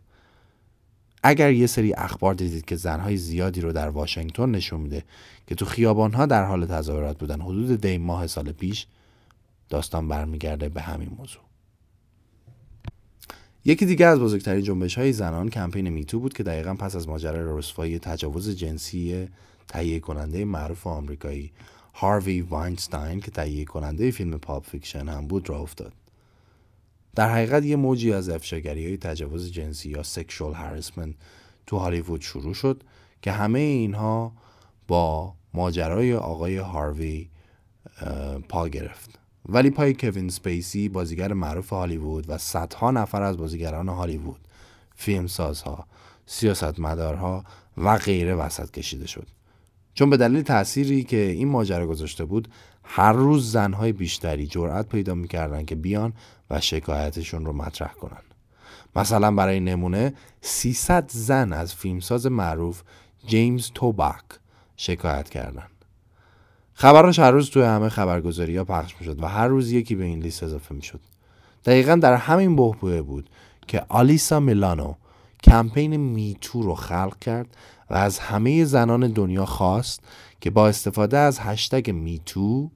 اگر 1.23 1.51
یه 1.51 1.67
سری 1.67 1.93
اخبار 1.93 2.33
دیدید 2.33 2.65
که 2.65 2.75
زنهای 2.75 3.17
زیادی 3.17 3.61
رو 3.61 3.71
در 3.71 3.89
واشنگتن 3.89 4.51
نشون 4.51 4.81
میده 4.81 5.03
که 5.47 5.55
تو 5.55 5.65
خیابانها 5.65 6.25
در 6.25 6.45
حال 6.45 6.65
تظاهرات 6.65 7.17
بودن 7.17 7.41
حدود 7.41 7.81
دی 7.81 7.97
ماه 7.97 8.27
سال 8.27 8.51
پیش 8.51 8.87
داستان 9.69 10.07
برمیگرده 10.07 10.69
به 10.69 10.81
همین 10.81 11.09
موضوع 11.17 11.41
یکی 13.65 13.85
دیگه 13.85 14.05
از 14.05 14.19
بزرگترین 14.19 14.63
جنبش 14.63 14.97
های 14.97 15.13
زنان 15.13 15.49
کمپین 15.49 15.89
میتو 15.89 16.19
بود 16.19 16.33
که 16.33 16.43
دقیقا 16.43 16.73
پس 16.73 16.95
از 16.95 17.07
ماجرای 17.07 17.57
رسوایی 17.57 17.99
تجاوز 17.99 18.49
جنسی 18.49 19.27
تهیه 19.67 19.99
کننده 19.99 20.45
معروف 20.45 20.87
آمریکایی 20.87 21.51
هاروی 21.93 22.41
واینستاین 22.41 23.19
که 23.19 23.31
تهیه 23.31 23.65
کننده 23.65 24.11
فیلم 24.11 24.37
Pulp 24.37 24.65
Fiction 24.65 25.09
هم 25.09 25.27
بود 25.27 25.49
را 25.49 25.59
افتاد. 25.59 25.93
در 27.15 27.29
حقیقت 27.29 27.65
یه 27.65 27.75
موجی 27.75 28.13
از 28.13 28.29
افشاگری 28.29 28.85
های 28.85 28.97
تجاوز 28.97 29.51
جنسی 29.51 29.89
یا 29.89 30.03
sexual 30.03 30.53
harassment 30.53 31.15
تو 31.67 31.77
هالیوود 31.77 32.21
شروع 32.21 32.53
شد 32.53 32.83
که 33.21 33.31
همه 33.31 33.59
اینها 33.59 34.31
با 34.87 35.33
ماجرای 35.53 36.13
آقای 36.13 36.57
هاروی 36.57 37.29
پا 38.49 38.67
گرفت. 38.67 39.19
ولی 39.45 39.69
پای 39.69 39.93
کوین 39.93 40.29
سپیسی 40.29 40.89
بازیگر 40.89 41.33
معروف 41.33 41.69
هالیوود 41.69 42.29
و 42.29 42.37
صدها 42.37 42.91
نفر 42.91 43.21
از 43.21 43.37
بازیگران 43.37 43.89
هالیوود 43.89 44.47
فیلمسازها 44.95 45.87
سیاستمدارها 46.25 47.43
و 47.77 47.97
غیره 47.97 48.35
وسط 48.35 48.71
کشیده 48.71 49.07
شد. 49.07 49.27
چون 49.93 50.09
به 50.09 50.17
دلیل 50.17 50.41
تأثیری 50.41 51.03
که 51.03 51.17
این 51.17 51.47
ماجرا 51.47 51.87
گذاشته 51.87 52.25
بود 52.25 52.47
هر 52.83 53.13
روز 53.13 53.51
زنهای 53.51 53.91
بیشتری 53.91 54.47
جرأت 54.47 54.89
پیدا 54.89 55.15
می‌کردن 55.15 55.65
که 55.65 55.75
بیان 55.75 56.13
و 56.49 56.61
شکایتشون 56.61 57.45
رو 57.45 57.53
مطرح 57.53 57.93
کنن 57.93 58.21
مثلا 58.95 59.31
برای 59.31 59.59
نمونه 59.59 60.13
300 60.41 61.09
زن 61.09 61.53
از 61.53 61.75
فیلمساز 61.75 62.25
معروف 62.25 62.81
جیمز 63.27 63.71
توباک 63.75 64.23
شکایت 64.77 65.29
کردند. 65.29 65.69
خبراش 66.73 67.19
هر 67.19 67.31
روز 67.31 67.49
توی 67.49 67.63
همه 67.63 67.89
خبرگزاری 67.89 68.57
ها 68.57 68.63
پخش 68.63 68.95
می‌شد 68.99 69.23
و 69.23 69.27
هر 69.27 69.47
روز 69.47 69.71
یکی 69.71 69.95
به 69.95 70.03
این 70.03 70.19
لیست 70.19 70.43
اضافه 70.43 70.75
می‌شد 70.75 70.99
دقیقا 71.65 71.95
در 71.95 72.13
همین 72.13 72.55
بحبوه 72.55 73.01
بود 73.01 73.29
که 73.67 73.85
آلیسا 73.89 74.39
میلانو 74.39 74.93
کمپین 75.43 75.97
میتو 75.97 76.61
رو 76.61 76.75
خلق 76.75 77.19
کرد 77.19 77.57
و 77.93 77.95
از 77.95 78.19
همه 78.19 78.65
زنان 78.65 79.07
دنیا 79.07 79.45
خواست 79.45 79.99
که 80.41 80.49
با 80.49 80.67
استفاده 80.67 81.17
از 81.17 81.39
هشتگ 81.39 81.91
میتو 81.91 82.71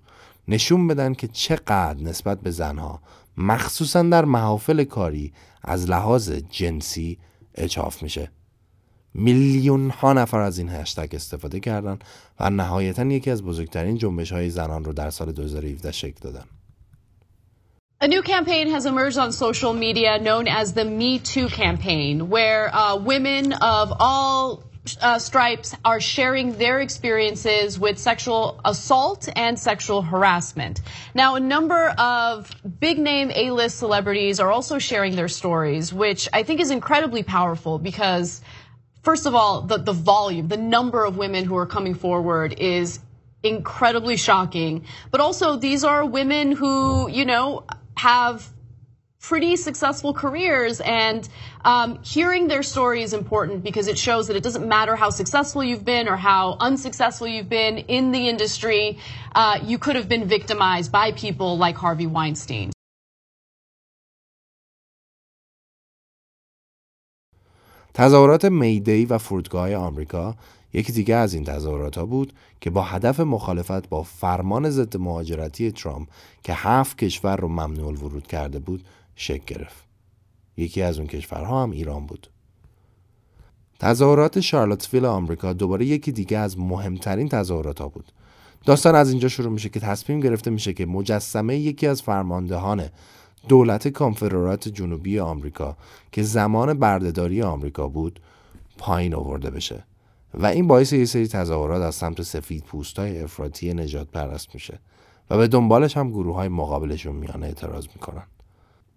نشون 0.47 0.87
بدن 0.87 1.13
که 1.13 1.27
چقدر 1.27 2.03
نسبت 2.03 2.41
به 2.41 2.51
زنها 2.51 3.01
مخصوصا 3.37 4.03
در 4.03 4.25
محافل 4.25 4.83
کاری 4.83 5.33
از 5.63 5.89
لحاظ 5.89 6.31
جنسی 6.31 7.17
اچاف 7.55 8.03
میشه. 8.03 8.31
میلیون 9.13 9.89
ها 9.89 10.13
نفر 10.13 10.39
از 10.39 10.57
این 10.57 10.69
هشتگ 10.69 11.15
استفاده 11.15 11.59
کردن 11.59 11.99
و 12.39 12.49
نهایتا 12.49 13.05
یکی 13.05 13.31
از 13.31 13.43
بزرگترین 13.43 13.97
جنبش 13.97 14.31
های 14.31 14.49
زنان 14.49 14.83
رو 14.83 14.93
در 14.93 15.09
سال 15.09 15.31
2017 15.31 15.91
شکل 15.91 16.19
دادن. 16.21 16.45
A 17.99 18.07
new 18.07 18.21
campaign 18.21 18.69
has 18.69 18.85
emerged 18.85 19.17
on 19.17 19.31
social 19.31 19.73
media 19.73 20.19
known 20.19 20.47
as 20.47 20.73
the 20.73 20.85
Me 20.85 21.17
Too 21.17 21.47
campaign, 21.47 22.29
where 22.29 22.69
uh, 22.71 22.95
women 22.95 23.53
of 23.53 23.91
all 23.99 24.66
uh, 25.01 25.19
stripes 25.19 25.75
are 25.83 25.99
sharing 25.99 26.57
their 26.57 26.79
experiences 26.79 27.79
with 27.79 27.97
sexual 27.97 28.59
assault 28.63 29.27
and 29.35 29.57
sexual 29.59 30.01
harassment. 30.01 30.81
Now, 31.13 31.35
a 31.35 31.39
number 31.39 31.89
of 31.97 32.49
big 32.79 32.99
name 32.99 33.31
A 33.35 33.51
list 33.51 33.77
celebrities 33.77 34.39
are 34.39 34.51
also 34.51 34.79
sharing 34.79 35.15
their 35.15 35.27
stories, 35.27 35.93
which 35.93 36.29
I 36.31 36.43
think 36.43 36.59
is 36.61 36.71
incredibly 36.71 37.23
powerful 37.23 37.79
because, 37.79 38.41
first 39.01 39.25
of 39.25 39.35
all, 39.35 39.61
the, 39.61 39.77
the 39.77 39.93
volume, 39.93 40.47
the 40.47 40.57
number 40.57 41.03
of 41.03 41.17
women 41.17 41.43
who 41.43 41.57
are 41.57 41.65
coming 41.65 41.95
forward 41.95 42.55
is 42.59 42.99
incredibly 43.43 44.17
shocking. 44.17 44.85
But 45.11 45.21
also, 45.21 45.57
these 45.57 45.83
are 45.83 46.05
women 46.05 46.51
who, 46.51 47.09
you 47.09 47.25
know, 47.25 47.65
have 47.95 48.47
pretty 49.20 49.54
successful 49.56 50.12
careers 50.12 50.80
and 50.80 51.28
um, 51.64 52.02
hearing 52.02 52.48
their 52.48 52.62
story 52.62 53.02
is 53.02 53.12
important 53.12 53.62
because 53.62 53.86
it 53.86 53.96
shows 53.96 54.26
that 54.26 54.36
it 54.36 54.42
doesn't 54.42 54.66
matter 54.66 54.96
how 54.96 55.10
successful 55.10 55.62
you've 55.62 55.84
been 55.84 56.08
or 56.08 56.16
how 56.16 56.56
unsuccessful 56.60 57.26
you've 57.28 57.48
been 57.48 57.78
in 57.78 58.10
the 58.10 58.28
industry 58.28 58.98
uh, 59.34 59.58
you 59.62 59.78
could 59.78 59.94
have 59.94 60.08
been 60.08 60.24
victimized 60.26 60.90
by 60.90 61.12
people 61.12 61.56
like 61.56 61.76
harvey 61.76 62.06
weinstein 62.06 62.70
تظاهرات 67.94 68.44
میدی 68.44 69.04
و 69.04 69.18
فرودگاه 69.18 69.74
آمریکا 69.74 70.34
یکی 70.72 70.92
دیگه 70.92 71.14
از 71.14 71.34
این 71.34 71.44
تظاهرات 71.44 71.98
ها 71.98 72.06
بود 72.06 72.32
که 72.60 72.70
با 72.70 72.82
هدف 72.82 73.20
مخالفت 73.20 73.88
با 73.88 74.02
فرمان 74.02 74.70
ضد 74.70 74.96
مهاجرتی 74.96 75.72
ترامپ 75.72 76.08
که 76.42 76.52
هفت 76.52 76.98
کشور 76.98 77.36
رو 77.36 77.48
ممنوع 77.48 77.92
ورود 77.92 78.26
کرده 78.26 78.58
بود 78.58 78.84
شکل 79.17 79.55
گرفت. 79.55 79.83
یکی 80.57 80.81
از 80.81 80.97
اون 80.97 81.07
کشورها 81.07 81.63
هم 81.63 81.71
ایران 81.71 82.05
بود. 82.05 82.27
تظاهرات 83.79 84.39
شارلوتسویل 84.39 85.05
آمریکا 85.05 85.53
دوباره 85.53 85.85
یکی 85.85 86.11
دیگه 86.11 86.37
از 86.37 86.59
مهمترین 86.59 87.29
تظاهرات 87.29 87.81
ها 87.81 87.87
بود. 87.87 88.11
داستان 88.65 88.95
از 88.95 89.09
اینجا 89.09 89.27
شروع 89.27 89.51
میشه 89.51 89.69
که 89.69 89.79
تصمیم 89.79 90.19
گرفته 90.19 90.51
میشه 90.51 90.73
که 90.73 90.85
مجسمه 90.85 91.57
یکی 91.57 91.87
از 91.87 92.01
فرماندهان 92.01 92.89
دولت 93.47 93.87
کانفدرات 93.87 94.67
جنوبی 94.67 95.19
آمریکا 95.19 95.77
که 96.11 96.23
زمان 96.23 96.73
بردهداری 96.73 97.41
آمریکا 97.41 97.87
بود 97.87 98.19
پایین 98.77 99.15
آورده 99.15 99.49
بشه 99.49 99.83
و 100.33 100.45
این 100.45 100.67
باعث 100.67 100.93
یه 100.93 101.05
سری 101.05 101.27
تظاهرات 101.27 101.81
از 101.81 101.95
سمت 101.95 102.21
سفید 102.21 102.63
پوست 102.63 102.99
های 102.99 103.23
افراطی 103.23 103.73
نجات 103.73 104.07
پرست 104.07 104.53
میشه 104.53 104.79
و 105.29 105.37
به 105.37 105.47
دنبالش 105.47 105.97
هم 105.97 106.09
گروه 106.09 106.35
های 106.35 106.47
مقابلشون 106.47 107.15
میان 107.15 107.43
اعتراض 107.43 107.87
می‌کنن 107.87 108.23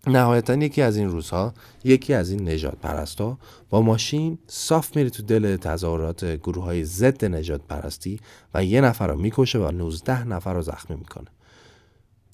نهایتا 0.06 0.54
یکی 0.54 0.82
از 0.82 0.96
این 0.96 1.08
روزها 1.08 1.54
یکی 1.84 2.14
از 2.14 2.30
این 2.30 2.48
نجات 2.48 2.76
پرستا 2.76 3.38
با 3.70 3.82
ماشین 3.82 4.38
صاف 4.46 4.96
میره 4.96 5.10
تو 5.10 5.22
دل 5.22 5.56
تظاهرات 5.56 6.24
گروه 6.24 6.64
های 6.64 6.84
ضد 6.84 7.24
نجات 7.24 7.60
پرستی 7.68 8.20
و 8.54 8.64
یه 8.64 8.80
نفر 8.80 9.06
رو 9.06 9.20
می‌کشه 9.20 9.58
و 9.58 9.70
19 9.70 10.24
نفر 10.24 10.54
رو 10.54 10.62
زخمی 10.62 10.96
می‌کنه. 10.96 11.26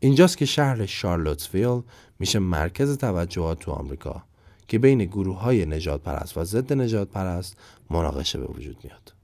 اینجاست 0.01 0.39
که 0.39 0.45
شهر 0.45 0.87
شارلوتسویل 0.87 1.83
میشه 2.19 2.39
مرکز 2.39 2.99
توجهات 2.99 3.59
تو 3.59 3.73
آمریکا 3.73 4.23
که 4.69 4.79
بین 4.79 5.05
گروه 5.05 5.41
های 5.41 5.67
نجات 5.67 6.03
پرست 6.03 6.39
و 6.39 6.45
ضد 6.45 6.73
نجات 6.73 7.09
پرست 7.09 7.57
مناقشه 7.91 8.39
به 8.39 8.47
وجود 8.47 8.77
میاد. 8.85 9.15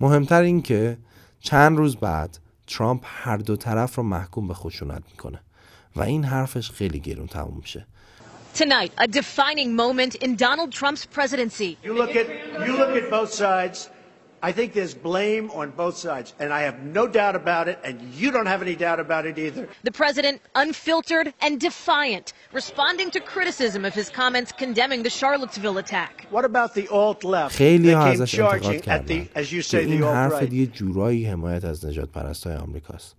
مهمتر 0.00 0.42
این 0.42 0.62
که 0.62 0.98
چند 1.40 1.78
روز 1.78 1.96
بعد 1.96 2.38
ترامپ 2.66 3.00
هر 3.04 3.36
دو 3.36 3.56
طرف 3.56 3.94
رو 3.94 4.02
محکوم 4.02 4.48
به 4.48 4.54
خشونت 4.54 5.02
می‌کنه. 5.10 5.40
و 5.98 6.02
این 6.02 6.24
حرفش 6.24 6.70
خیلی 6.70 7.00
گرون 7.00 7.26
تموم 7.26 7.56
میشه 7.56 7.86
Tonight, 8.54 8.92
a 8.98 9.06
defining 9.06 9.76
moment 9.76 10.14
in 10.16 10.34
Donald 10.34 10.72
Trump's 10.72 11.04
presidency. 11.18 11.70
You 11.84 11.94
look 12.02 12.14
at 12.22 12.26
you 12.66 12.72
look 12.80 12.92
at 13.00 13.06
both 13.18 13.32
sides. 13.44 13.78
I 14.48 14.52
think 14.56 14.68
there's 14.78 14.94
blame 15.10 15.46
on 15.60 15.66
both 15.82 15.96
sides, 16.06 16.28
and 16.40 16.48
I 16.58 16.60
have 16.68 16.78
no 16.98 17.04
doubt 17.20 17.36
about 17.42 17.66
it, 17.72 17.76
and 17.86 17.94
you 18.20 18.28
don't 18.34 18.50
have 18.54 18.62
any 18.66 18.76
doubt 18.86 19.00
about 19.06 19.24
it 19.30 19.36
either. 19.46 19.68
The 19.90 19.96
president, 20.02 20.36
unfiltered 20.64 21.26
and 21.44 21.52
defiant, 21.68 22.26
responding 22.60 23.08
to 23.16 23.20
criticism 23.34 23.84
of 23.84 23.94
his 24.00 24.08
comments 24.20 24.50
condemning 24.64 25.00
the 25.08 25.14
Charlottesville 25.20 25.78
attack. 25.84 26.12
What 26.36 26.44
about 26.52 26.70
the 26.78 26.86
alt 26.88 27.20
left? 27.24 27.52
خیلی 27.56 27.90
ها 27.90 28.04
ازش 28.04 28.38
انتقاد 28.38 28.80
کردن 28.82 29.28
as 29.34 29.52
you 29.52 29.62
که 29.62 29.62
say, 29.62 29.74
این 29.74 30.00
the 30.00 30.04
alt 30.04 30.14
حرف. 30.14 30.52
یه 30.52 30.66
جورایی 30.66 31.24
حمایت 31.26 31.64
از 31.64 31.86
نجات 31.86 32.08
پرست 32.08 32.46
های 32.46 32.56
آمریکاست 32.56 33.16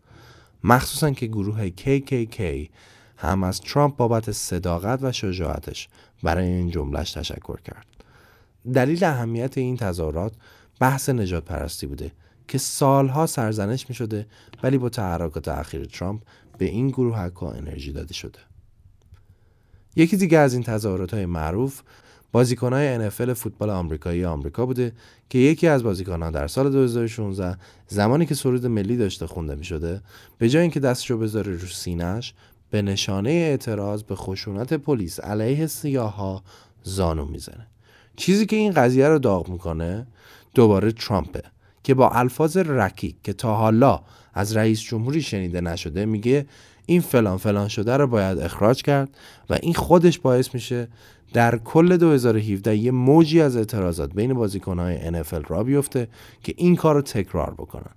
مخصوصا 0.64 1.12
که 1.12 1.28
گروه 1.28 1.70
KKK 1.70 2.70
هم 3.18 3.44
از 3.44 3.62
ترامپ 3.62 3.96
بابت 3.96 4.32
صداقت 4.32 5.00
و 5.02 5.12
شجاعتش 5.12 5.90
برای 6.24 6.48
این 6.48 6.70
جملش 6.70 7.12
تشکر 7.12 7.62
کرد. 7.62 7.86
دلیل 8.74 9.04
اهمیت 9.04 9.58
این 9.58 9.78
تظاهرات 9.78 10.34
بحث 10.80 11.10
نجات 11.10 11.46
پرستی 11.46 11.88
بوده 11.88 12.12
که 12.48 12.58
سالها 12.58 13.26
سرزنش 13.26 13.90
می 13.90 13.96
شده 13.96 14.28
ولی 14.64 14.78
با 14.78 14.90
تحرکات 14.90 15.48
اخیر 15.48 15.86
ترامپ 15.86 16.22
به 16.58 16.66
این 16.66 16.88
گروه 16.88 17.32
ها 17.40 17.52
انرژی 17.52 17.92
داده 17.92 18.14
شده. 18.14 18.40
یکی 19.96 20.18
دیگه 20.18 20.38
از 20.38 20.54
این 20.54 20.64
تظاهرات 20.64 21.14
های 21.14 21.26
معروف 21.26 21.82
بازیکنهای 22.32 23.10
NFL 23.10 23.34
فوتبال 23.34 23.70
آمریکایی 23.70 24.26
آمریکا 24.26 24.66
بوده 24.66 24.92
که 25.30 25.38
یکی 25.38 25.68
از 25.68 25.84
بازیکنان 25.84 26.32
در 26.32 26.48
سال 26.48 26.72
2016 26.72 27.58
زمانی 27.88 28.26
که 28.26 28.36
سرود 28.36 28.66
ملی 28.66 28.98
داشته 28.98 29.28
خونده 29.28 29.56
می 29.56 29.64
شده 29.64 30.02
به 30.38 30.50
جای 30.50 30.62
اینکه 30.62 30.80
دستشو 30.80 31.18
بذاره 31.18 31.52
رو 31.52 31.68
سینهش 31.68 32.34
به 32.72 32.82
نشانه 32.82 33.30
اعتراض 33.30 34.04
به 34.04 34.16
خشونت 34.16 34.74
پلیس 34.74 35.20
علیه 35.20 35.68
سیاها 35.68 36.44
زانو 36.84 37.26
می‌زنه. 37.26 37.68
چیزی 38.16 38.46
که 38.46 38.56
این 38.56 38.72
قضیه 38.72 39.08
رو 39.08 39.20
داغ 39.20 39.50
می‌کنه 39.50 40.08
دوباره 40.54 40.92
ترامپه 40.92 41.44
که 41.84 41.94
با 41.94 42.10
الفاظ 42.10 42.58
رکیک 42.58 43.16
که 43.24 43.34
تا 43.34 43.56
حالا 43.56 44.02
از 44.34 44.58
رئیس 44.58 44.82
جمهوری 44.82 45.22
شنیده 45.22 45.62
نشده 45.62 46.06
میگه 46.06 46.46
این 46.86 47.02
فلان 47.02 47.38
فلان 47.38 47.68
شده 47.68 47.98
رو 47.98 48.08
باید 48.08 48.40
اخراج 48.40 48.82
کرد 48.82 49.10
و 49.50 49.58
این 49.62 49.74
خودش 49.74 50.20
باعث 50.20 50.54
میشه 50.54 50.88
در 51.34 51.58
کل 51.58 51.98
2017 51.98 52.76
یه 52.76 52.92
موجی 52.92 53.42
از 53.42 53.58
اعتراضات 53.58 54.14
بین 54.14 54.34
بازیکنهای 54.34 55.12
NFL 55.12 55.48
را 55.48 55.64
بیفته 55.64 56.08
که 56.44 56.54
این 56.58 56.76
کار 56.76 56.96
رو 56.96 57.02
تکرار 57.02 57.54
بکنن 57.54 57.94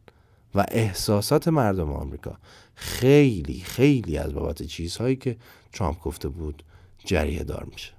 و 0.55 0.65
احساسات 0.69 1.49
مردم 1.49 1.93
آمریکا 1.93 2.39
خیلی 2.75 3.61
خیلی 3.61 4.19
از 4.19 4.35
بابت 4.35 4.63
چیزهایی 4.63 5.17
که 5.17 5.37
ترامپ 5.73 6.01
گفته 6.01 6.29
بود 6.29 6.63
جریه 7.05 7.45
دار 7.45 7.65
میشه 7.71 7.93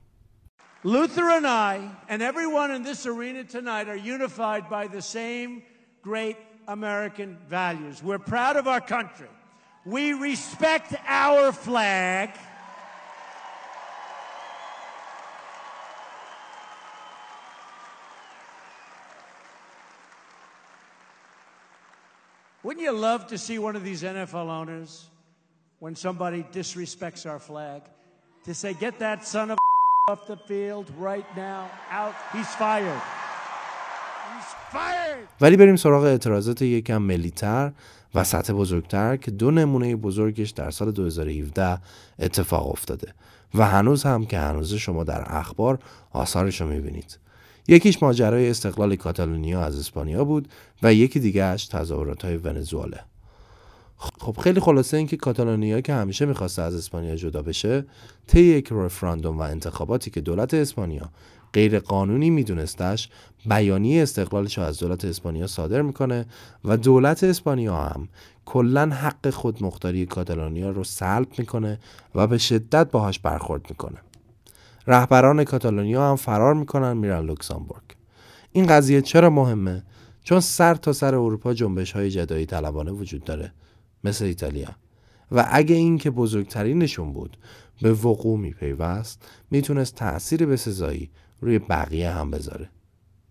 Luther 0.86 1.30
and 1.30 1.48
I, 1.48 1.90
and 2.10 2.22
everyone 2.22 2.70
in 2.72 2.84
this 2.84 3.06
arena 3.06 3.46
tonight, 3.46 3.88
are 3.88 3.96
unified 3.96 4.70
by 4.70 4.86
the 4.88 5.02
same 5.02 5.64
great 6.02 6.36
American 6.68 7.38
values. 7.48 8.04
We're 8.04 8.20
proud 8.20 8.58
of 8.58 8.68
our 8.68 8.82
country. 8.82 9.30
We 9.86 10.12
respect 10.12 10.94
our 11.08 11.54
flag. 11.54 12.32
Wouldn't 22.64 22.86
you 22.90 22.94
love 22.94 23.28
to 23.28 23.38
see 23.38 23.60
one 23.60 23.76
of 23.76 23.84
these 23.84 24.04
NFL 24.04 24.48
owners, 24.60 25.10
when 25.80 25.96
somebody 25.96 26.44
disrespects 26.60 27.24
our 27.30 27.40
flag, 27.40 27.82
to 28.46 28.54
say, 28.54 28.74
get 28.74 29.00
that 29.00 29.26
son 29.26 29.52
of 29.52 29.58
off 30.10 30.28
the 30.28 30.38
field 30.38 30.88
right 30.98 31.26
now, 31.36 31.70
out, 31.92 32.16
he's 32.34 32.48
fired. 32.56 33.02
He's 34.34 34.52
fired! 34.72 35.28
ولی 35.42 35.58
بریم 35.58 35.76
سراغ 35.76 36.04
اعتراضات 36.04 36.62
یکم 36.62 36.98
ملیتر 36.98 37.72
و 38.16 38.24
سطح 38.24 38.54
بزرگتر 38.54 39.18
که 39.18 39.32
دو 39.32 39.52
نمونه 39.52 39.96
بزرگش 39.96 40.50
در 40.50 40.72
سال 40.72 40.92
2017 40.92 41.82
اتفاق 42.20 42.72
افتاده 42.72 43.14
و 43.54 43.66
هنوز 43.68 44.04
هم 44.04 44.26
که 44.26 44.40
هنوز 44.40 44.74
شما 44.74 45.04
در 45.04 45.24
اخبار 45.28 45.80
آثارش 46.12 46.62
رو 46.62 46.68
می‌بینید 46.68 47.20
یکیش 47.68 48.04
ماجرای 48.04 48.50
استقلال 48.50 48.96
کاتالونیا 48.96 49.62
از 49.62 49.80
اسپانیا 49.80 50.26
بود 50.26 50.48
و 50.84 50.94
یکی 50.94 51.20
دیگهش 51.20 51.66
تظاهرات 51.66 52.26
های 52.26 52.38
ونزوئلا. 52.38 52.98
خب 53.98 54.38
خیلی 54.38 54.60
خلاصه 54.60 54.98
اینکه 54.98 55.18
کاتالونیا 55.18 55.82
که 55.82 55.94
همیشه 55.94 56.26
می‌خواسته 56.26 56.62
از 56.62 56.76
اسپانیا 56.76 57.16
جدا 57.16 57.42
بشه 57.42 57.86
طی 58.28 58.42
یک 58.42 58.68
رفراندوم 58.72 59.40
و 59.40 59.42
انتخاباتی 59.42 60.12
که 60.12 60.22
دولت 60.22 60.54
اسپانیا 60.54 61.10
غیر 61.54 61.80
قانونی 61.80 62.30
میدونستش 62.30 63.10
بیانیه 63.46 64.04
استقلالش 64.04 64.60
از 64.60 64.80
دولت 64.80 65.06
اسپانیا 65.06 65.48
صادر 65.48 65.82
می‌کنه 65.82 66.26
و 66.66 66.78
دولت 66.78 67.24
اسپانیا 67.24 67.78
هم 67.78 68.08
کلا 68.46 68.90
حق 68.90 69.30
خودمختاری 69.30 70.06
کاتالونیا 70.06 70.70
رو 70.70 70.84
سلب 70.84 71.28
می‌کنه 71.38 71.80
و 72.16 72.28
به 72.28 72.38
شدت 72.38 72.92
باهاش 72.92 73.20
برخورد 73.20 73.66
می‌کنه. 73.70 73.98
رهبران 74.88 75.44
کاتالونیا 75.44 76.10
هم 76.10 76.16
فرار 76.16 76.54
می‌کنن 76.54 76.98
میرن 76.98 77.26
لوکسامبورگ 77.26 77.84
این 78.52 78.68
قضیه 78.68 79.02
چرا 79.02 79.30
مهمه؟ 79.30 79.84
چون 80.24 80.40
سر 80.40 80.76
تا 80.76 80.94
سر 80.94 81.16
اروپا 81.16 81.54
جنبش 81.54 81.92
های 81.92 82.10
جدایی 82.10 82.46
طلبانه 82.46 82.92
وجود 82.92 83.24
داره 83.24 83.54
مثل 84.04 84.26
ایتالیا. 84.26 84.70
و 85.32 85.48
اگه 85.52 85.76
این 85.76 85.98
که 85.98 86.12
بزرگترینشون 86.12 87.14
بود 87.14 87.38
به 87.82 87.94
وقوع 87.94 88.40
میپیوست 88.40 89.26
می‌تونست 89.52 89.96
تأثیر 89.96 90.46
بسزایی 90.46 91.10
روی 91.42 91.60
بقیه 91.60 92.12
هم 92.12 92.32
بذاره. 92.32 92.70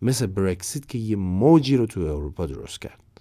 مثل 0.02 0.26
برکسیت 0.26 0.88
که 0.88 0.98
یه 0.98 1.16
موجی 1.16 1.76
رو 1.76 1.86
توی 1.86 2.04
اروپا 2.04 2.46
درست 2.46 2.80
کرد. 2.80 3.11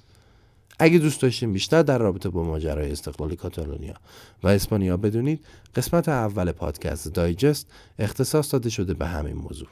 اگه 0.84 1.00
دوست 1.00 1.22
داشتین 1.22 1.54
بیشتر 1.54 1.84
در 1.84 1.98
رابطه 1.98 2.30
با 2.30 2.44
ماجرای 2.44 2.92
استقلال 2.92 3.36
کاتالونیا 3.36 3.94
و 4.44 4.48
اسپانیا 4.48 4.98
بدونید 4.98 5.46
قسمت 5.76 6.10
اول 6.10 6.52
پادکست 6.52 7.14
دایجست 7.14 7.68
اختصاص 8.00 8.54
داده 8.54 8.70
شده 8.70 8.94
به 8.94 9.08
همین 9.08 9.36
موضوع. 9.36 9.68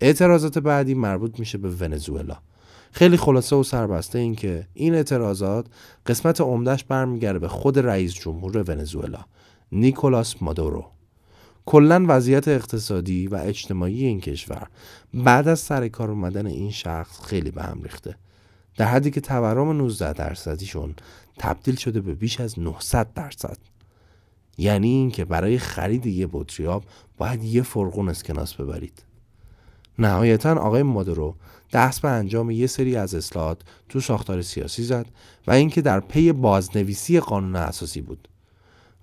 اعتراضات 0.00 0.58
بعدی 0.58 0.94
مربوط 0.94 1.40
میشه 1.40 1.58
به 1.58 1.70
ونزوئلا. 1.70 2.36
خیلی 2.92 3.16
خلاصه 3.16 3.56
و 3.56 3.62
سربسته 3.62 4.18
این 4.18 4.34
که 4.34 4.66
این 4.74 4.94
اعتراضات 4.94 5.66
قسمت 6.06 6.40
عمدهش 6.40 6.84
برمیگرده 6.84 7.38
به 7.38 7.48
خود 7.48 7.78
رئیس 7.78 8.14
جمهور 8.14 8.70
ونزوئلا 8.70 9.24
نیکولاس 9.72 10.42
مادورو. 10.42 10.84
کلا 11.66 12.04
وضعیت 12.08 12.48
اقتصادی 12.48 13.26
و 13.26 13.34
اجتماعی 13.34 14.04
این 14.04 14.20
کشور 14.20 14.66
بعد 15.14 15.48
از 15.48 15.60
سر 15.60 15.88
کار 15.88 16.10
اومدن 16.10 16.46
این 16.46 16.70
شخص 16.70 17.20
خیلی 17.20 17.50
به 17.50 17.62
هم 17.62 17.82
ریخته. 17.82 18.16
در 18.78 18.86
حدی 18.86 19.10
که 19.10 19.20
تورم 19.20 19.72
19 19.72 20.12
درصدیشون 20.12 20.94
تبدیل 21.38 21.76
شده 21.76 22.00
به 22.00 22.14
بیش 22.14 22.40
از 22.40 22.58
900 22.58 23.12
درصد. 23.14 23.58
یعنی 24.58 24.88
اینکه 24.88 25.24
برای 25.24 25.58
خرید 25.58 26.06
یه 26.06 26.28
بطریاب 26.32 26.84
باید 27.16 27.44
یه 27.44 27.62
فرقون 27.62 28.08
اسکناس 28.08 28.54
ببرید. 28.54 29.02
نهایتا 29.98 30.54
آقای 30.54 30.82
مادورو 30.82 31.34
دست 31.72 32.02
به 32.02 32.08
انجام 32.08 32.50
یه 32.50 32.66
سری 32.66 32.96
از 32.96 33.14
اصلاحات 33.14 33.58
تو 33.88 34.00
ساختار 34.00 34.42
سیاسی 34.42 34.82
زد 34.82 35.06
و 35.46 35.50
اینکه 35.50 35.82
در 35.82 36.00
پی 36.00 36.32
بازنویسی 36.32 37.20
قانون 37.20 37.56
اساسی 37.56 38.00
بود 38.00 38.28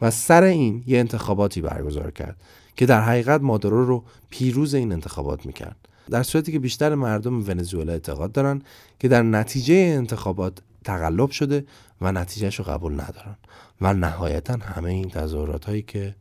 و 0.02 0.12
سر 0.12 0.44
این 0.44 0.84
یه 0.88 1.00
انتخاباتی 1.00 1.62
برگزار 1.62 2.12
کرد 2.12 2.36
که 2.76 2.86
در 2.86 3.02
حقیقت 3.02 3.42
مادورو 3.42 3.86
رو 3.86 4.04
پیروز 4.30 4.74
این 4.74 4.92
انتخابات 4.92 5.46
می‌کرد. 5.46 5.88
در 6.10 6.24
صورتی 6.24 6.52
که 6.52 6.60
بیشتر 6.60 6.96
مردم 6.96 7.50
ونزوئلا 7.50 7.94
اعتقاد 7.94 8.32
دارن 8.32 8.62
که 9.00 9.08
در 9.08 9.24
نتیجه 9.24 9.74
انتخابات 9.74 10.60
تقلب 10.84 11.30
شده 11.30 11.65
و 12.02 12.12
نتیجهش 12.12 12.56
رو 12.56 12.65
قبول 12.65 12.94
ندارن 12.94 13.36
و 13.82 13.94
نهایتا 13.94 14.54
همه 14.54 14.89
این 14.91 15.10
تظاهرات 15.10 15.65
هایی 15.65 15.82
که 15.82 16.15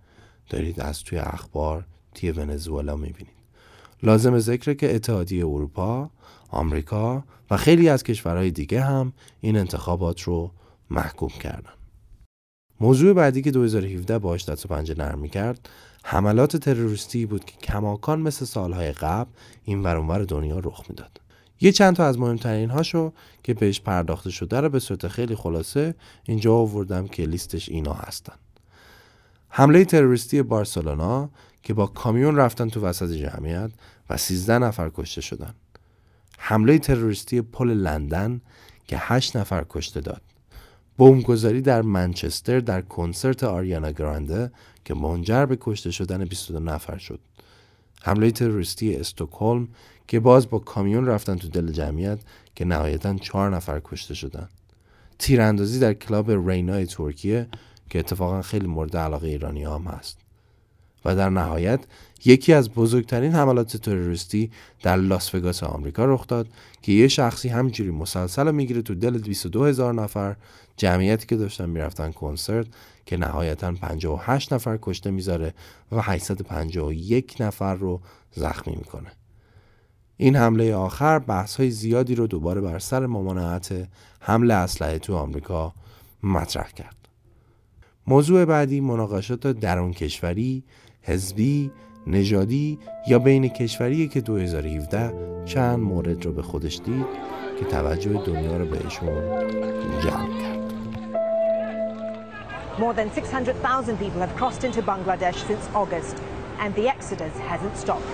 دارید 0.50 0.80
از 0.80 1.02
توی 1.02 1.18
اخبار 1.18 1.84
توی 2.14 2.30
ونزوئلا 2.30 2.96
می‌بینید 2.96 3.34
لازم 4.02 4.38
ذکره 4.38 4.74
که 4.74 4.94
اتحادیه 4.94 5.46
اروپا، 5.46 6.10
آمریکا 6.48 7.24
و 7.50 7.56
خیلی 7.56 7.88
از 7.88 8.02
کشورهای 8.02 8.50
دیگه 8.50 8.80
هم 8.80 9.12
این 9.40 9.56
انتخابات 9.56 10.20
رو 10.20 10.50
محکوم 10.90 11.28
کردن. 11.28 11.72
موضوع 12.80 13.12
بعدی 13.12 13.42
که 13.42 13.50
2017 13.50 14.18
باش 14.18 14.48
دست 14.48 14.64
و 14.64 14.68
پنجه 14.68 14.94
نرم 14.98 15.28
کرد 15.28 15.68
حملات 16.06 16.56
تروریستی 16.56 17.26
بود 17.26 17.44
که 17.44 17.56
کماکان 17.56 18.20
مثل 18.20 18.44
سالهای 18.44 18.92
قبل 18.92 19.30
این 19.64 19.82
ورانور 19.82 20.24
دنیا 20.24 20.58
رخ 20.58 20.84
می‌داد. 20.88 21.20
یه 21.60 21.72
چند 21.72 21.96
تا 21.96 22.06
از 22.06 22.18
مهمترین 22.18 22.70
هاشو 22.70 23.12
که 23.42 23.54
بهش 23.54 23.80
پرداخته 23.80 24.30
شده 24.30 24.60
رو 24.60 24.68
به 24.68 24.78
صورت 24.78 25.08
خیلی 25.08 25.34
خلاصه 25.34 25.94
اینجا 26.24 26.54
آوردم 26.54 27.06
که 27.06 27.22
لیستش 27.26 27.68
اینا 27.68 27.92
هستن. 27.92 28.34
حمله 29.48 29.84
تروریستی 29.84 30.42
بارسلونا 30.42 31.30
که 31.62 31.74
با 31.74 31.86
کامیون 31.86 32.36
رفتن 32.36 32.68
تو 32.68 32.80
وسط 32.80 33.10
جمعیت 33.10 33.70
و 34.10 34.16
13 34.16 34.58
نفر 34.58 34.90
کشته 34.94 35.20
شدن. 35.20 35.54
حمله 36.38 36.78
تروریستی 36.78 37.40
پل 37.42 37.70
لندن 37.70 38.40
که 38.86 38.96
8 38.98 39.36
نفر 39.36 39.64
کشته 39.70 40.00
داد. 40.00 40.22
بمبگذاری 40.98 41.60
در 41.60 41.82
منچستر 41.82 42.60
در 42.60 42.80
کنسرت 42.80 43.44
آریانا 43.44 43.90
گرانده 43.90 44.50
که 44.84 44.94
منجر 44.94 45.46
به 45.46 45.58
کشته 45.60 45.90
شدن 45.90 46.24
22 46.24 46.60
نفر 46.60 46.98
شد. 46.98 47.20
حمله 48.02 48.30
تروریستی 48.30 48.96
استکهلم 48.96 49.68
که 50.08 50.20
باز 50.20 50.50
با 50.50 50.58
کامیون 50.58 51.06
رفتن 51.06 51.36
تو 51.36 51.48
دل 51.48 51.72
جمعیت 51.72 52.18
که 52.54 52.64
نهایتا 52.64 53.14
چهار 53.14 53.56
نفر 53.56 53.80
کشته 53.84 54.14
شدن. 54.14 54.48
تیراندازی 55.18 55.78
در 55.78 55.94
کلاب 55.94 56.30
رینای 56.50 56.86
ترکیه 56.86 57.48
که 57.90 57.98
اتفاقا 57.98 58.42
خیلی 58.42 58.66
مورد 58.66 58.96
علاقه 58.96 59.28
ایرانی 59.28 59.64
هم 59.64 59.82
هست. 59.82 60.18
و 61.04 61.16
در 61.16 61.30
نهایت 61.30 61.80
یکی 62.24 62.52
از 62.52 62.70
بزرگترین 62.70 63.32
حملات 63.32 63.76
تروریستی 63.76 64.50
در 64.82 64.96
لاس 64.96 65.34
وگاس 65.34 65.62
آمریکا 65.62 66.04
رخ 66.04 66.26
داد 66.26 66.48
که 66.82 66.92
یه 66.92 67.08
شخصی 67.08 67.48
همجوری 67.48 67.90
مسلسل 67.90 68.50
می‌گیره 68.50 68.82
تو 68.82 68.94
دل 68.94 69.18
22 69.18 69.64
هزار 69.64 69.94
نفر 69.94 70.36
جمعیتی 70.76 71.26
که 71.26 71.36
داشتن 71.36 71.68
می‌رفتن 71.68 72.12
کنسرت 72.12 72.66
که 73.06 73.16
نهایتا 73.16 73.72
58 73.72 74.52
نفر 74.52 74.78
کشته 74.82 75.10
می‌ذاره 75.10 75.54
و 75.92 76.00
851 76.02 77.36
نفر 77.40 77.74
رو 77.74 78.00
زخمی 78.32 78.76
می‌کنه. 78.76 79.12
این 80.16 80.36
حمله 80.36 80.74
آخر 80.74 81.18
بحث 81.18 81.56
های 81.56 81.70
زیادی 81.70 82.14
رو 82.14 82.26
دوباره 82.26 82.60
بر 82.60 82.78
سر 82.78 83.06
ممانعت 83.06 83.88
حمله 84.20 84.54
اسلحه 84.54 84.98
تو 84.98 85.16
آمریکا 85.16 85.74
مطرح 86.22 86.70
کرد. 86.70 86.96
موضوع 88.06 88.44
بعدی 88.44 88.80
مناقشات 88.80 89.46
درون 89.46 89.92
کشوری 89.92 90.64
حزبی 91.02 91.70
نژادی 92.06 92.78
یا 93.08 93.18
بین 93.18 93.48
کشوری 93.48 94.08
که 94.08 94.20
2017 94.20 95.44
چند 95.44 95.78
مورد 95.78 96.24
رو 96.24 96.32
به 96.32 96.42
خودش 96.42 96.80
دید 96.84 97.06
که 97.58 97.64
توجه 97.64 98.12
دنیا 98.26 98.56
رو 98.56 98.66
بهشون 98.66 99.42
جلب 100.02 100.33
More 102.77 102.93
than 102.93 103.11
600,000 103.11 103.97
people 103.97 104.19
have 104.21 104.35
crossed 104.35 104.63
into 104.63 104.81
Bangladesh 104.81 105.45
since 105.47 105.67
August, 105.73 106.17
and 106.59 106.73
the 106.75 106.87
exodus 106.87 107.35
hasn't 107.39 107.75
stopped. 107.77 108.05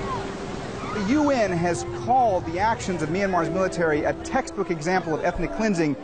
The 0.95 1.13
UN 1.21 1.51
has 1.51 1.85
called 2.05 2.45
the 2.45 2.59
actions 2.59 3.01
of 3.03 3.09
Myanmar's 3.09 3.49
military 3.49 4.03
a 4.05 4.13
textbook 4.35 4.71
example 4.71 5.13
of 5.13 5.25
ethnic 5.25 5.51
cleansing. 5.57 5.95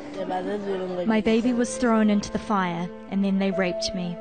My 1.15 1.21
baby 1.21 1.53
was 1.53 1.77
thrown 1.77 2.09
into 2.09 2.29
the 2.29 2.39
fire, 2.39 2.89
and 3.09 3.23
then 3.23 3.39
they 3.39 3.51
raped 3.51 3.95
me. 3.95 4.17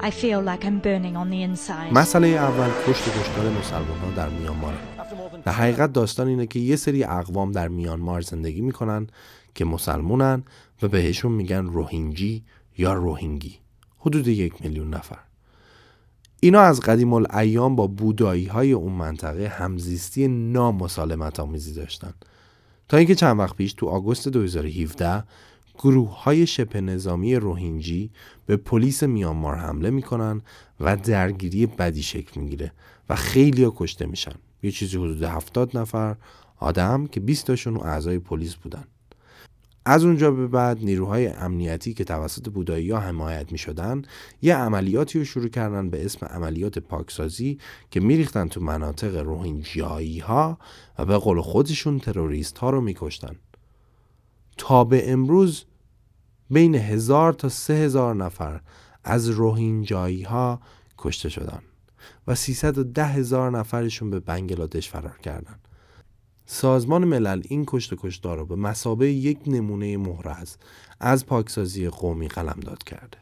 I 0.00 0.10
feel 0.10 0.40
like 0.40 0.64
I'm 0.64 0.80
burning 0.80 1.16
on 1.16 1.30
the 1.30 1.42
inside. 1.42 1.92
مسئله 1.92 2.26
اول 2.26 2.70
کشت 2.86 3.02
کشتار 3.02 3.50
مسلمان 3.50 3.98
ها 3.98 4.10
در 4.16 4.28
میانمار 4.28 4.74
در 5.44 5.52
حقیقت 5.52 5.92
داستان 5.92 6.28
اینه 6.28 6.46
که 6.46 6.58
یه 6.58 6.76
سری 6.76 7.04
اقوام 7.04 7.52
در 7.52 7.68
میانمار 7.68 8.20
زندگی 8.20 8.60
میکنن 8.60 9.06
که 9.54 9.64
مسلمونن 9.64 10.42
و 10.81 10.87
بهشون 10.87 11.31
میگن 11.31 11.65
روهینجی 11.65 12.43
یا 12.77 12.93
روهینگی. 12.93 13.59
حدود 13.97 14.27
یک 14.27 14.61
میلیون 14.61 14.93
نفر. 14.93 15.19
اینا 16.39 16.61
از 16.61 16.79
قدیم 16.79 17.13
الایام 17.13 17.75
با 17.75 17.87
بودایی 17.87 18.45
های 18.45 18.71
اون 18.71 18.91
منطقه 18.93 19.47
همزیستی 19.47 20.27
نامسالمت 20.27 21.39
آمیزی 21.39 21.73
داشتن. 21.73 22.13
تا 22.89 22.97
اینکه 22.97 23.15
چند 23.15 23.39
وقت 23.39 23.55
پیش 23.55 23.73
تو 23.73 23.87
آگوست 23.87 24.27
2017 24.27 25.23
گروه 25.77 26.23
های 26.23 26.47
شبه 26.47 26.81
نظامی 26.81 27.35
روهینجی 27.35 28.11
به 28.45 28.57
پلیس 28.57 29.03
میانمار 29.03 29.55
حمله 29.55 29.89
می‌کنن 29.89 30.41
و 30.79 30.97
درگیری 30.97 31.65
بدی 31.65 32.03
شکل 32.03 32.41
می‌گیره 32.41 32.71
و 33.09 33.15
خیلی 33.15 33.63
ها 33.63 33.73
کشته 33.75 34.05
میشن. 34.05 34.35
یه 34.63 34.71
چیزی 34.71 34.97
حدود 34.97 35.23
هفتاد 35.23 35.77
نفر 35.77 36.15
آدم 36.57 37.07
که 37.07 37.19
20 37.19 37.47
تاشون 37.47 37.77
اعضای 37.77 38.19
پلیس 38.19 38.55
بودن. 38.55 38.83
از 39.85 40.03
اونجا 40.03 40.31
به 40.31 40.47
بعد 40.47 40.79
نیروهای 40.79 41.27
امنیتی 41.27 41.93
که 41.93 42.03
توسط 42.03 42.49
بودایی 42.49 42.91
ها 42.91 42.99
حمایت 42.99 43.51
می 43.51 43.57
شدن 43.57 44.01
یه 44.41 44.55
عملیاتی 44.55 45.19
رو 45.19 45.25
شروع 45.25 45.47
کردن 45.47 45.89
به 45.89 46.05
اسم 46.05 46.25
عملیات 46.25 46.79
پاکسازی 46.79 47.59
که 47.91 47.99
میریختن 47.99 48.47
تو 48.47 48.61
مناطق 48.61 49.17
روهینجیایی 49.17 50.19
ها 50.19 50.57
و 50.99 51.05
به 51.05 51.17
قول 51.17 51.41
خودشون 51.41 51.99
تروریست 51.99 52.57
ها 52.57 52.69
رو 52.69 52.81
میکشتن. 52.81 53.35
تا 54.57 54.83
به 54.83 55.11
امروز 55.11 55.65
بین 56.49 56.75
هزار 56.75 57.33
تا 57.33 57.49
سه 57.49 57.73
هزار 57.73 58.15
نفر 58.15 58.61
از 59.03 59.29
روهینجایی 59.29 60.23
ها 60.23 60.59
کشته 60.97 61.29
شدن 61.29 61.61
و 62.27 62.35
310 62.35 63.05
هزار 63.05 63.51
نفرشون 63.51 64.09
به 64.09 64.19
بنگلادش 64.19 64.89
فرار 64.89 65.17
کردن. 65.23 65.55
سازمان 66.45 67.05
ملل 67.05 67.41
این 67.49 67.63
کشت 67.67 67.93
کشتار 67.97 68.37
رو 68.37 68.45
به 68.45 68.55
مسابه 68.55 69.11
یک 69.11 69.39
نمونه 69.47 69.97
محرز 69.97 70.55
از 70.99 71.25
پاکسازی 71.25 71.89
قومی 71.89 72.27
قلمداد 72.27 72.83
کرده. 72.83 73.17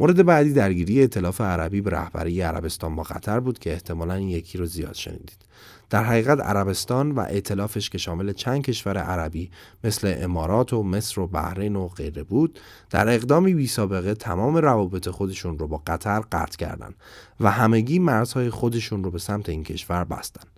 مورد 0.00 0.26
بعدی 0.26 0.52
درگیری 0.52 1.00
ائتلاف 1.00 1.40
عربی 1.40 1.80
به 1.80 1.90
رهبری 1.90 2.40
عربستان 2.40 2.96
با 2.96 3.02
قطر 3.02 3.40
بود 3.40 3.58
که 3.58 3.72
احتمالا 3.72 4.20
یکی 4.20 4.58
رو 4.58 4.66
زیاد 4.66 4.94
شنیدید. 4.94 5.44
در 5.90 6.04
حقیقت 6.04 6.40
عربستان 6.40 7.12
و 7.12 7.20
ائتلافش 7.20 7.90
که 7.90 7.98
شامل 7.98 8.32
چند 8.32 8.62
کشور 8.62 8.98
عربی 8.98 9.50
مثل 9.84 10.14
امارات 10.18 10.72
و 10.72 10.82
مصر 10.82 11.20
و 11.20 11.26
بحرین 11.26 11.76
و 11.76 11.88
غیره 11.88 12.22
بود 12.22 12.58
در 12.90 13.08
اقدامی 13.08 13.54
بی 13.54 13.66
سابقه 13.66 14.14
تمام 14.14 14.56
روابط 14.56 15.08
خودشون 15.08 15.58
رو 15.58 15.66
با 15.66 15.82
قطر 15.86 16.20
قطع 16.20 16.56
کردند 16.56 16.94
و 17.40 17.50
همگی 17.50 17.98
مرزهای 17.98 18.50
خودشون 18.50 19.04
رو 19.04 19.10
به 19.10 19.18
سمت 19.18 19.48
این 19.48 19.64
کشور 19.64 20.04
بستن. 20.04 20.51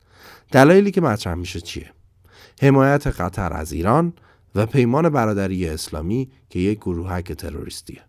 دلایلی 0.52 0.90
که 0.90 1.00
مطرح 1.00 1.34
میشه 1.34 1.60
چیه؟ 1.60 1.90
حمایت 2.62 3.06
قطر 3.06 3.52
از 3.52 3.72
ایران 3.72 4.12
و 4.54 4.66
پیمان 4.66 5.08
برادری 5.08 5.68
اسلامی 5.68 6.30
که 6.50 6.58
یک 6.58 6.78
گروهک 6.78 7.32
تروریستیه. 7.32 8.00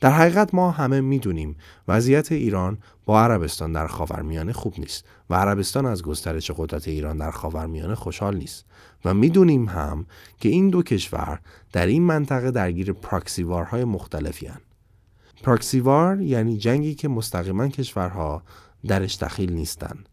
در 0.00 0.10
حقیقت 0.10 0.54
ما 0.54 0.70
همه 0.70 1.00
می‌دونیم 1.00 1.56
وضعیت 1.88 2.32
ایران 2.32 2.78
با 3.06 3.22
عربستان 3.22 3.72
در 3.72 3.86
خاورمیانه 3.86 4.52
خوب 4.52 4.74
نیست 4.78 5.04
و 5.30 5.34
عربستان 5.34 5.86
از 5.86 6.02
گسترش 6.02 6.50
قدرت 6.56 6.88
ایران 6.88 7.16
در 7.16 7.30
خاورمیانه 7.30 7.94
خوشحال 7.94 8.36
نیست 8.36 8.64
و 9.04 9.14
می‌دونیم 9.14 9.68
هم 9.68 10.06
که 10.40 10.48
این 10.48 10.70
دو 10.70 10.82
کشور 10.82 11.40
در 11.72 11.86
این 11.86 12.02
منطقه 12.02 12.50
درگیر 12.50 12.92
پراکسیوارهای 12.92 13.84
مختلفی 13.84 14.46
هن. 14.46 14.60
پراکسیوار 15.42 16.20
یعنی 16.20 16.58
جنگی 16.58 16.94
که 16.94 17.08
مستقیما 17.08 17.68
کشورها 17.68 18.42
درش 18.86 19.16
دخیل 19.16 19.52
نیستن 19.52 20.04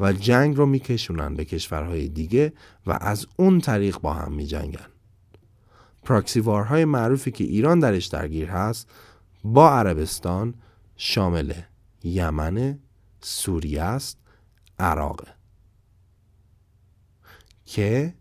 و 0.00 0.12
جنگ 0.12 0.56
رو 0.56 0.66
میکشونن 0.66 1.34
به 1.34 1.44
کشورهای 1.44 2.08
دیگه 2.08 2.52
و 2.86 2.98
از 3.00 3.26
اون 3.36 3.60
طریق 3.60 3.98
با 3.98 4.12
هم 4.12 4.32
میجنگن. 4.32 4.86
پراکسیوارهای 6.02 6.84
معروفی 6.84 7.30
که 7.30 7.44
ایران 7.44 7.78
درش 7.78 8.06
درگیر 8.06 8.48
هست 8.48 8.90
با 9.44 9.70
عربستان 9.70 10.54
شامل 10.96 11.52
یمن، 12.04 12.78
سوریه 13.20 13.82
است، 13.82 14.18
عراق 14.78 15.26
که 17.64 18.14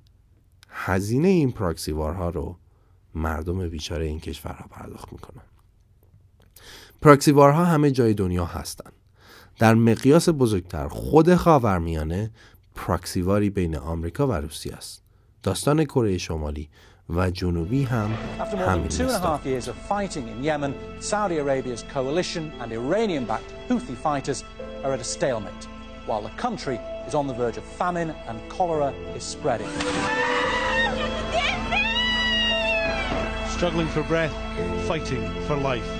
هزینه 0.69 1.27
این 1.27 1.51
پراکسیوارها 1.51 2.29
رو 2.29 2.59
مردم 3.15 3.69
بیچاره 3.69 4.05
این 4.05 4.19
کشورها 4.19 4.67
پرداخت 4.67 5.13
می‌کنن 5.13 5.43
پراکسیوارها 7.01 7.65
همه 7.65 7.91
جای 7.91 8.13
دنیا 8.13 8.45
هستند. 8.45 8.98
در 9.59 9.73
مقیاس 9.73 10.29
بزرگتر 10.29 10.87
خود 10.87 11.35
خاورمیانه 11.35 12.31
پراکسیواری 12.75 13.49
بین 13.49 13.77
آمریکا 13.77 14.27
و 14.27 14.31
روسیه 14.33 14.73
است. 14.73 15.03
داستان 15.43 15.85
کره 15.85 16.17
شمالی 16.17 16.69
و 17.09 17.31
جنوبی 17.31 17.83
هم 17.83 18.09
همین 18.67 18.89
two 18.89 18.93
and 18.93 19.09
a 19.09 19.19
half 19.19 19.45
years 19.45 19.67
of 19.67 19.75
fighting 19.89 20.27
in 20.27 20.43
Yemen, 20.43 20.73
Saudi 20.99 21.37
Arabia's 21.37 21.83
coalition 21.93 22.51
and 22.61 22.71
Iranian-backed 22.71 23.51
Houthi 23.69 23.95
fighters 23.95 24.43
are 24.83 24.93
at 24.93 25.01
a 25.01 25.09
stalemate, 25.15 25.65
while 26.07 26.21
the 26.21 26.41
country 26.41 26.79
is 27.07 27.13
on 27.13 27.27
the 27.27 27.33
verge 27.33 27.57
of 27.57 27.65
famine 27.81 28.11
and 28.27 28.37
cholera 28.49 28.93
is 29.17 29.23
spreading. 29.23 29.71
Struggling 33.55 33.87
for 33.95 34.03
breath, 34.03 34.35
fighting 34.87 35.23
for 35.47 35.57
life. 35.71 35.98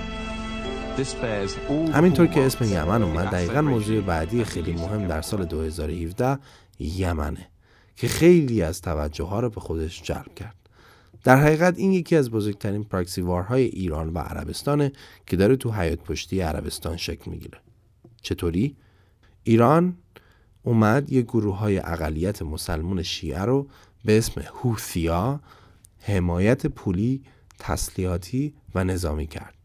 همینطور 1.94 2.28
که 2.28 2.46
اسم 2.46 2.66
یمن 2.66 3.04
اومد 3.04 3.26
دقیقا 3.26 3.62
موضوع 3.62 4.02
بعدی 4.02 4.44
خیلی 4.44 4.74
مهم 4.74 5.08
در 5.08 5.22
سال 5.22 5.46
2017 5.46 6.38
یمنه 6.80 7.48
که 7.96 8.08
خیلی 8.08 8.62
از 8.62 8.82
توجه 8.82 9.24
ها 9.24 9.40
رو 9.40 9.50
به 9.50 9.62
خودش 9.62 10.02
جلب 10.04 10.36
کرد. 10.36 10.56
در 11.24 11.38
حقیقت 11.38 11.78
این 11.78 11.92
یکی 11.92 12.16
از 12.16 12.32
بزرگترین 12.32 12.84
پراکسیوارهای 12.84 13.64
ایران 13.64 14.10
و 14.10 14.20
عربستانه 14.20 14.92
که 15.26 15.36
داره 15.36 15.56
تو 15.56 15.72
حیات 15.72 16.00
پشتی 16.00 16.42
عربستان 16.42 16.98
شکل 16.98 17.32
می‌گیره. 17.32 17.58
چطوری؟ 18.22 18.76
ایران 19.44 19.98
اومد 20.64 21.12
یه 21.12 21.22
گروه 21.22 21.58
های 21.58 21.78
اقلیت 21.78 22.42
مسلمون 22.42 23.04
شیعه 23.04 23.42
رو 23.42 23.68
به 24.06 24.18
اسم 24.18 24.42
هوثیا 24.64 25.40
حمایت 26.00 26.68
پولی 26.68 27.22
تسلیحاتی 27.60 28.54
و 28.76 28.84
نظامی 28.84 29.28
کرد. 29.28 29.59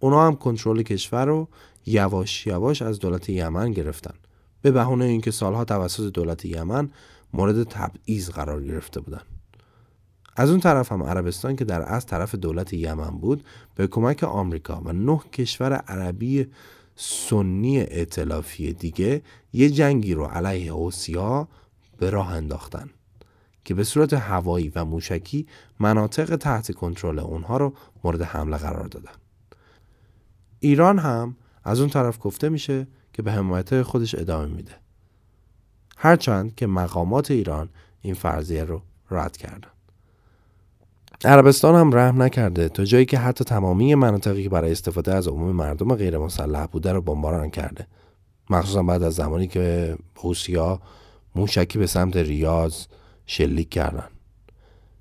اونا 0.00 0.26
هم 0.26 0.36
کنترل 0.36 0.82
کشور 0.82 1.24
رو 1.24 1.48
یواش 1.86 2.46
یواش 2.46 2.82
از 2.82 2.98
دولت 2.98 3.28
یمن 3.28 3.72
گرفتن. 3.72 4.14
به 4.62 4.70
بهونه 4.70 5.04
اینکه 5.04 5.30
سالها 5.30 5.64
توسط 5.64 6.12
دولت 6.12 6.44
یمن 6.44 6.90
مورد 7.32 7.62
تبعیض 7.62 8.30
قرار 8.30 8.64
گرفته 8.64 9.00
بودن. 9.00 9.22
از 10.36 10.50
اون 10.50 10.60
طرف 10.60 10.92
هم 10.92 11.02
عربستان 11.02 11.56
که 11.56 11.64
در 11.64 11.94
از 11.94 12.06
طرف 12.06 12.34
دولت 12.34 12.72
یمن 12.72 13.10
بود 13.10 13.44
به 13.74 13.86
کمک 13.86 14.24
آمریکا 14.24 14.82
و 14.84 14.92
نه 14.92 15.18
کشور 15.32 15.72
عربی 15.72 16.46
سنی 16.96 17.80
ائتلافی 17.80 18.72
دیگه 18.72 19.22
یه 19.52 19.70
جنگی 19.70 20.14
رو 20.14 20.24
علیه 20.24 20.72
ها 21.16 21.48
به 21.98 22.10
راه 22.10 22.32
انداختن 22.32 22.90
که 23.64 23.74
به 23.74 23.84
صورت 23.84 24.12
هوایی 24.12 24.72
و 24.74 24.84
موشکی 24.84 25.46
مناطق 25.80 26.36
تحت 26.36 26.72
کنترل 26.72 27.18
اونها 27.18 27.56
رو 27.56 27.72
مورد 28.04 28.22
حمله 28.22 28.56
قرار 28.56 28.86
دادن. 28.86 29.12
ایران 30.60 30.98
هم 30.98 31.36
از 31.64 31.80
اون 31.80 31.88
طرف 31.88 32.18
گفته 32.20 32.48
میشه 32.48 32.86
که 33.12 33.22
به 33.22 33.32
حمایت 33.32 33.82
خودش 33.82 34.14
ادامه 34.14 34.46
میده. 34.46 34.72
هرچند 35.96 36.54
که 36.54 36.66
مقامات 36.66 37.30
ایران 37.30 37.68
این 38.02 38.14
فرضیه 38.14 38.64
رو 38.64 38.82
رد 39.10 39.36
کردن. 39.36 39.68
عربستان 41.24 41.74
هم 41.74 41.94
رحم 41.94 42.22
نکرده. 42.22 42.68
تا 42.68 42.84
جایی 42.84 43.04
که 43.04 43.18
حتی 43.18 43.44
تمامی 43.44 43.94
مناطقی 43.94 44.42
که 44.42 44.48
برای 44.48 44.72
استفاده 44.72 45.14
از 45.14 45.28
عموم 45.28 45.56
مردم 45.56 45.94
غیر 45.94 46.18
مسلح 46.18 46.66
بوده 46.66 46.92
رو 46.92 47.00
بمباران 47.02 47.50
کرده. 47.50 47.86
مخصوصا 48.50 48.82
بعد 48.82 49.02
از 49.02 49.14
زمانی 49.14 49.46
که 49.46 49.96
حوسیا 50.14 50.80
موشکی 51.34 51.78
به 51.78 51.86
سمت 51.86 52.16
ریاض 52.16 52.86
شلیک 53.26 53.70
کردن. 53.70 54.08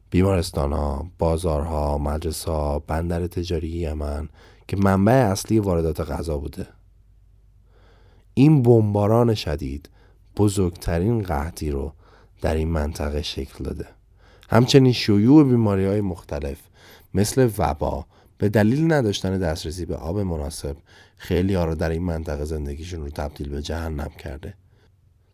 بیمارستان 0.09 0.73
ها، 0.73 1.11
بازارها، 1.17 1.97
مدرسه 1.97 2.51
ها، 2.51 2.79
بندر 2.79 3.27
تجاری 3.27 3.67
یمن 3.67 4.29
که 4.69 4.77
منبع 4.77 5.13
اصلی 5.13 5.59
واردات 5.59 6.01
غذا 6.01 6.37
بوده. 6.37 6.67
این 8.33 8.63
بمباران 8.63 9.35
شدید 9.35 9.89
بزرگترین 10.37 11.21
قحطی 11.21 11.71
رو 11.71 11.93
در 12.41 12.55
این 12.55 12.67
منطقه 12.67 13.21
شکل 13.21 13.63
داده. 13.63 13.85
همچنین 14.49 14.91
شیوع 14.91 15.43
بیماری 15.43 15.85
های 15.85 16.01
مختلف 16.01 16.57
مثل 17.13 17.49
وبا 17.57 18.05
به 18.37 18.49
دلیل 18.49 18.93
نداشتن 18.93 19.37
دسترسی 19.37 19.85
به 19.85 19.95
آب 19.95 20.19
مناسب 20.19 20.77
خیلی 21.17 21.53
ها 21.53 21.65
رو 21.65 21.75
در 21.75 21.89
این 21.89 22.03
منطقه 22.03 22.45
زندگیشون 22.45 23.01
رو 23.01 23.09
تبدیل 23.09 23.49
به 23.49 23.61
جهنم 23.61 24.09
کرده. 24.19 24.53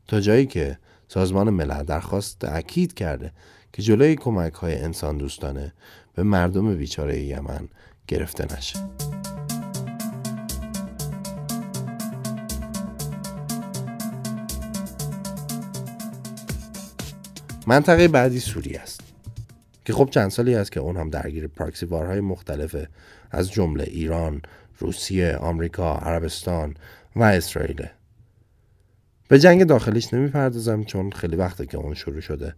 تا 0.08 0.20
جایی 0.20 0.46
که 0.46 0.78
سازمان 1.08 1.50
ملل 1.50 1.84
درخواست 1.84 2.44
اکید 2.44 2.94
کرده 2.94 3.32
که 3.74 3.82
جلوی 3.82 4.16
کمک 4.16 4.54
های 4.54 4.76
انسان 4.76 5.18
دوستانه 5.18 5.74
به 6.14 6.24
مردم 6.24 6.76
بیچاره 6.76 7.20
یمن 7.20 7.70
گرفته 8.08 8.58
نشه 8.58 8.80
منطقه 17.68 18.08
بعدی 18.08 18.40
سوریه 18.40 18.80
است 18.80 19.02
که 19.86 19.94
خب 19.94 20.10
چند 20.12 20.32
سالی 20.32 20.56
است 20.56 20.72
که 20.72 20.80
اون 20.80 20.98
هم 20.98 21.10
درگیر 21.10 21.48
پراکسی 21.48 21.86
وارهای 21.86 22.20
مختلف 22.20 22.76
از 23.32 23.52
جمله 23.52 23.84
ایران، 23.84 24.42
روسیه، 24.80 25.36
آمریکا، 25.36 25.96
عربستان 25.96 26.74
و 27.16 27.24
اسرائیل. 27.24 27.86
به 29.28 29.40
جنگ 29.40 29.64
داخلیش 29.64 30.14
نمی‌پردازم 30.14 30.84
چون 30.84 31.12
خیلی 31.12 31.36
وقته 31.36 31.66
که 31.66 31.78
اون 31.78 31.94
شروع 31.94 32.22
شده 32.22 32.56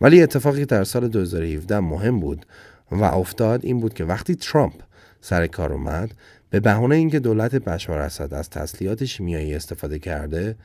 ولی 0.00 0.22
اتفاقی 0.22 0.64
در 0.64 0.84
سال 0.84 1.08
2017 1.08 1.80
مهم 1.80 2.20
بود 2.20 2.46
و 2.90 3.04
افتاد 3.04 3.64
این 3.64 3.80
بود 3.80 3.94
که 3.94 4.04
وقتی 4.04 4.34
ترامپ 4.34 4.82
سر 5.20 5.46
کار 5.46 5.72
اومد. 5.72 6.14
به 6.50 6.60
بهانه 6.60 6.96
اینکه 6.96 7.18
دولت 7.18 7.54
بشار 7.54 7.98
اسد 7.98 8.34
از 8.34 8.50
تسلیحات 8.50 9.04
شیمیایی 9.04 9.54
استفاده 9.54 9.98
کرده 9.98 10.56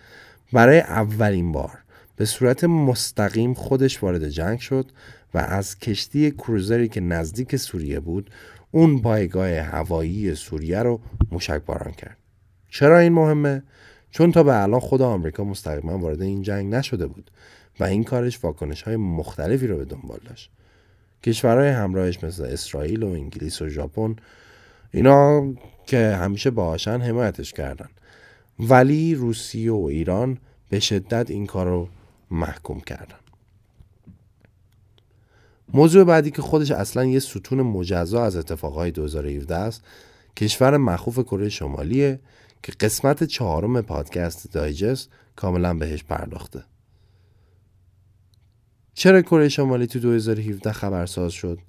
برای 0.53 0.79
اولین 0.79 1.51
بار 1.51 1.77
به 2.15 2.25
صورت 2.25 2.63
مستقیم 2.63 3.53
خودش 3.53 4.03
وارد 4.03 4.29
جنگ 4.29 4.59
شد 4.59 4.91
و 5.33 5.37
از 5.37 5.79
کشتی 5.79 6.31
کروزری 6.31 6.87
که 6.87 7.01
نزدیک 7.01 7.55
سوریه 7.55 7.99
بود 7.99 8.29
اون 8.71 9.01
پایگاه 9.01 9.49
هوایی 9.49 10.35
سوریه 10.35 10.79
رو 10.79 11.01
موشک 11.31 11.61
باران 11.65 11.91
کرد. 11.91 12.17
چرا 12.69 12.99
این 12.99 13.13
مهمه؟ 13.13 13.63
چون 14.11 14.31
تا 14.31 14.43
به 14.43 14.63
الان 14.63 14.79
خود 14.79 15.01
آمریکا 15.01 15.43
مستقیما 15.43 15.97
وارد 15.97 16.21
این 16.21 16.41
جنگ 16.41 16.73
نشده 16.75 17.07
بود 17.07 17.31
و 17.79 17.83
این 17.83 18.03
کارش 18.03 18.43
واکنش 18.43 18.81
های 18.81 18.95
مختلفی 18.95 19.67
رو 19.67 19.77
به 19.77 19.85
دنبال 19.85 20.19
داشت. 20.29 20.51
کشورهای 21.23 21.69
همراهش 21.69 22.23
مثل 22.23 22.43
اسرائیل 22.43 23.03
و 23.03 23.07
انگلیس 23.09 23.61
و 23.61 23.67
ژاپن 23.67 24.15
اینا 24.95 25.53
که 25.85 26.15
همیشه 26.15 26.51
باهاشن 26.51 27.01
حمایتش 27.01 27.53
کردن. 27.53 27.89
ولی 28.59 29.15
روسیه 29.15 29.71
و 29.71 29.85
ایران 29.85 30.37
به 30.69 30.79
شدت 30.79 31.31
این 31.31 31.45
کار 31.45 31.67
رو 31.67 31.87
محکوم 32.31 32.79
کردن. 32.79 33.19
موضوع 35.73 36.03
بعدی 36.03 36.31
که 36.31 36.41
خودش 36.41 36.71
اصلا 36.71 37.05
یه 37.05 37.19
ستون 37.19 37.61
مجزا 37.61 38.23
از 38.25 38.35
اتفاقهای 38.35 38.91
2017 38.91 39.55
است 39.55 39.83
کشور 40.37 40.77
مخوف 40.77 41.19
کره 41.19 41.49
شمالیه 41.49 42.19
که 42.63 42.71
قسمت 42.71 43.23
چهارم 43.23 43.81
پادکست 43.81 44.51
دایجست 44.51 45.09
کاملا 45.35 45.73
بهش 45.73 46.03
پرداخته. 46.03 46.63
چرا 48.93 49.21
کره 49.21 49.49
شمالی 49.49 49.87
تو 49.87 49.99
2017 49.99 50.71
خبرساز 50.71 51.31
شد؟ 51.31 51.59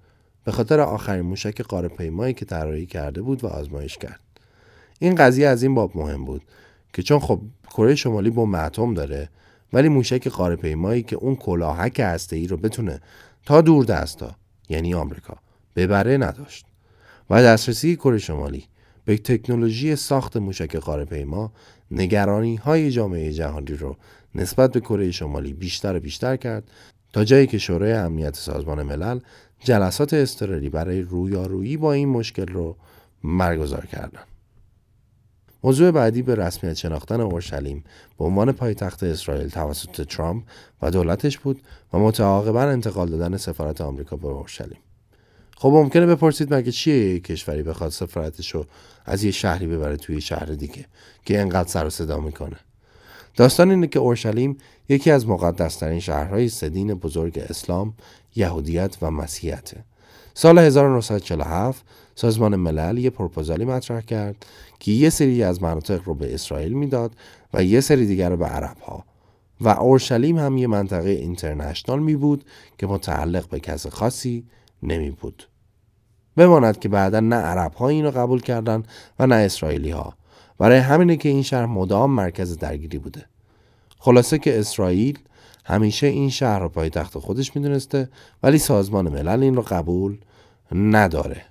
به 0.47 0.53
خاطر 0.53 0.81
آخرین 0.81 1.23
موشک 1.23 1.61
قاره 1.61 1.89
پیمایی 1.89 2.35
که 2.35 2.45
طراحی 2.45 2.87
کرده 2.87 3.23
بود 3.23 3.45
و 3.45 3.47
آزمایش 3.47 3.99
کرد. 3.99 4.21
این 4.99 5.15
قضیه 5.15 5.49
از 5.49 5.63
این 5.63 5.75
باب 5.75 5.97
مهم 5.97 6.25
بود 6.25 6.43
که 6.93 7.03
چون 7.03 7.19
خب 7.19 7.41
کره 7.71 7.95
شمالی 7.95 8.31
با 8.31 8.59
اتم 8.59 8.95
داره 8.95 9.29
ولی 9.73 9.89
موشک 9.89 10.29
قاره 10.29 10.57
پیمایی 10.57 11.03
که 11.03 11.17
اون 11.17 11.37
کلاهک 11.37 12.01
هسته 12.01 12.37
ای 12.37 12.47
رو 12.47 12.57
بتونه 12.57 13.01
تا 13.47 13.61
دور 13.61 13.85
دستا 13.85 14.37
یعنی 14.69 14.95
آمریکا 14.95 15.37
ببره 15.77 16.17
نداشت. 16.17 16.67
و 17.31 17.43
دسترسی 17.43 17.97
کره 17.97 18.19
شمالی 18.19 18.65
به 19.05 19.19
تکنولوژی 19.19 19.97
ساخت 19.97 20.37
موشک 20.37 20.77
قاره 20.77 21.05
پیما 21.05 21.53
نگرانی 21.91 22.57
های 22.57 22.91
جامعه 22.91 23.33
جهانی 23.33 23.75
رو 23.75 23.97
نسبت 24.35 24.73
به 24.73 24.81
کره 24.81 25.11
شمالی 25.11 25.53
بیشتر 25.53 25.97
و 25.97 26.01
بیشتر 26.01 26.37
کرد 26.37 26.71
تا 27.13 27.25
جایی 27.25 27.47
که 27.47 27.59
شورای 27.59 27.93
امنیت 27.93 28.37
سازمان 28.37 28.83
ملل 28.83 29.21
جلسات 29.61 30.15
اضطراری 30.15 30.69
برای 30.69 31.01
رویارویی 31.01 31.77
با 31.77 31.93
این 31.93 32.09
مشکل 32.09 32.47
رو 32.47 32.77
برگزار 33.25 33.87
کردند. 33.87 34.27
موضوع 35.65 35.91
بعدی 35.91 36.23
به 36.23 36.35
رسمیت 36.35 36.75
شناختن 36.75 37.21
اورشلیم 37.21 37.85
به 38.19 38.25
عنوان 38.25 38.53
پایتخت 38.53 39.03
اسرائیل 39.03 39.49
توسط 39.49 40.07
ترامپ 40.07 40.45
و 40.83 40.91
دولتش 40.91 41.39
بود 41.39 41.63
و 41.93 41.99
متعاقبا 41.99 42.63
انتقال 42.63 43.09
دادن 43.09 43.37
سفارت 43.37 43.81
آمریکا 43.81 44.17
به 44.17 44.29
اورشلیم. 44.29 44.79
خب 45.57 45.69
ممکنه 45.69 46.07
بپرسید 46.07 46.55
مگه 46.55 46.73
چیه 46.73 47.15
یک 47.15 47.25
کشوری 47.25 47.63
بخواد 47.63 47.91
سفارتش 47.91 48.55
رو 48.55 48.67
از 49.05 49.25
یه 49.25 49.31
شهری 49.31 49.67
ببره 49.67 49.97
توی 49.97 50.21
شهر 50.21 50.47
دیگه 50.47 50.87
که 51.25 51.41
انقدر 51.41 51.69
سر 51.69 51.87
و 51.87 51.91
صدا 51.91 52.21
می‌کنه 52.21 52.57
داستان 53.37 53.71
اینه 53.71 53.87
که 53.87 53.99
اورشلیم 53.99 54.57
یکی 54.89 55.11
از 55.11 55.29
مقدسترین 55.29 56.01
شهرهای 56.01 56.49
سدین 56.49 56.95
بزرگ 56.95 57.39
اسلام، 57.39 57.95
یهودیت 58.37 58.97
و 59.03 59.11
مسیحیته. 59.11 59.85
سال 60.35 60.59
1947 60.59 61.85
سازمان 62.15 62.57
ملل 62.57 62.99
یه 62.99 63.11
پروپوزالی 63.11 63.65
مطرح 63.65 64.01
کرد 64.01 64.47
که 64.81 64.93
یه 64.93 65.11
سری 65.11 65.43
از 65.43 65.63
مناطق 65.63 66.01
رو 66.05 66.15
به 66.15 66.35
اسرائیل 66.35 66.73
می‌داد 66.73 67.13
و 67.55 67.65
یه 67.65 67.81
سری 67.81 68.07
دیگر 68.07 68.31
رو 68.31 68.37
به 68.37 68.47
عرب 68.47 68.79
ها 68.79 69.05
و 69.61 69.69
اورشلیم 69.69 70.39
هم 70.39 70.57
یه 70.57 70.67
منطقه 70.67 71.11
اینترنشنال 71.11 71.99
می 71.99 72.17
بود 72.17 72.45
که 72.79 72.87
متعلق 72.87 73.49
به 73.49 73.61
کس 73.61 73.87
خاصی 73.87 74.45
نمی 74.83 75.11
بود. 75.11 75.49
بماند 76.37 76.79
که 76.79 76.89
بعدا 76.89 77.21
نه 77.21 77.37
عرب 77.37 77.75
ها 77.75 77.89
اینو 77.89 78.11
قبول 78.11 78.41
کردن 78.41 78.83
و 79.19 79.27
نه 79.27 79.35
اسرائیلی 79.35 79.91
ها 79.91 80.15
برای 80.59 80.79
همینه 80.79 81.17
که 81.17 81.29
این 81.29 81.43
شهر 81.43 81.67
مدام 81.67 82.11
مرکز 82.11 82.59
درگیری 82.59 82.99
بوده 82.99 83.25
خلاصه 83.99 84.39
که 84.39 84.59
اسرائیل 84.59 85.19
همیشه 85.67 86.07
این 86.07 86.31
شهر 86.31 86.59
رو 86.59 86.69
پای 86.69 86.91
تخت 86.91 87.19
خودش 87.19 87.57
می‌دونسته 87.57 88.09
ولی 88.43 88.59
سازمان 88.59 89.09
ملل 89.09 89.43
این 89.43 89.57
رو 89.57 89.63
قبول 89.63 90.19
نداره. 90.73 91.43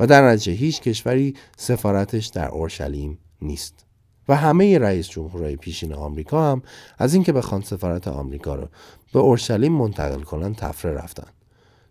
و 0.00 0.06
در 0.06 0.28
نتیجه 0.28 0.52
هیچ 0.52 0.80
کشوری 0.80 1.34
سفارتش 1.56 2.26
در 2.26 2.48
اورشلیم 2.48 3.18
نیست. 3.42 3.86
و 4.28 4.36
همه 4.36 4.78
رئیس 4.78 5.08
جمهورهای 5.08 5.56
پیشین 5.56 5.94
آمریکا 5.94 6.52
هم 6.52 6.62
از 6.98 7.14
اینکه 7.14 7.32
بخوان 7.32 7.60
سفارت 7.60 8.08
آمریکا 8.08 8.54
رو 8.54 8.68
به 9.12 9.18
اورشلیم 9.18 9.72
منتقل 9.72 10.20
کنن 10.20 10.54
تفره 10.54 10.92
رفتن. 10.92 11.28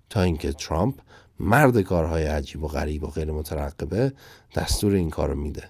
تا 0.10 0.22
اینکه 0.22 0.52
ترامپ 0.52 0.96
مرد 1.40 1.82
کارهای 1.82 2.24
عجیب 2.24 2.64
و 2.64 2.68
غریب 2.68 3.04
و 3.04 3.08
غیر 3.08 3.32
مترقبه 3.32 4.14
دستور 4.56 4.94
این 4.94 5.10
کار 5.10 5.34
میده. 5.34 5.70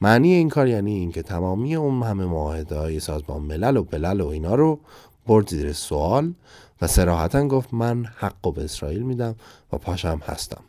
معنی 0.00 0.32
این 0.32 0.48
کار 0.48 0.68
یعنی 0.68 0.94
اینکه 0.94 1.22
تمامی 1.22 1.76
اون 1.76 2.02
همه 2.02 2.24
معاهده 2.24 2.76
های 2.78 3.00
سازمان 3.00 3.42
ملل 3.42 3.76
و 3.76 3.84
بلل 3.84 4.20
و 4.20 4.26
اینا 4.26 4.54
رو 4.54 4.80
برد 5.26 5.48
زیر 5.48 5.72
سوال 5.72 6.34
و 6.82 6.86
سراحتا 6.86 7.48
گفت 7.48 7.74
من 7.74 8.04
حق 8.04 8.54
به 8.54 8.64
اسرائیل 8.64 9.02
میدم 9.02 9.34
و 9.72 9.78
پاشم 9.78 10.20
هستم. 10.26 10.64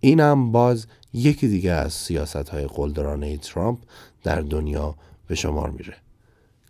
اینم 0.00 0.52
باز 0.52 0.86
یکی 1.12 1.48
دیگه 1.48 1.70
از 1.70 1.92
سیاست 1.92 2.48
های 2.48 2.66
قلدرانه 2.66 3.36
ترامپ 3.36 3.78
در 4.22 4.40
دنیا 4.40 4.94
به 5.26 5.34
شمار 5.34 5.70
میره. 5.70 5.94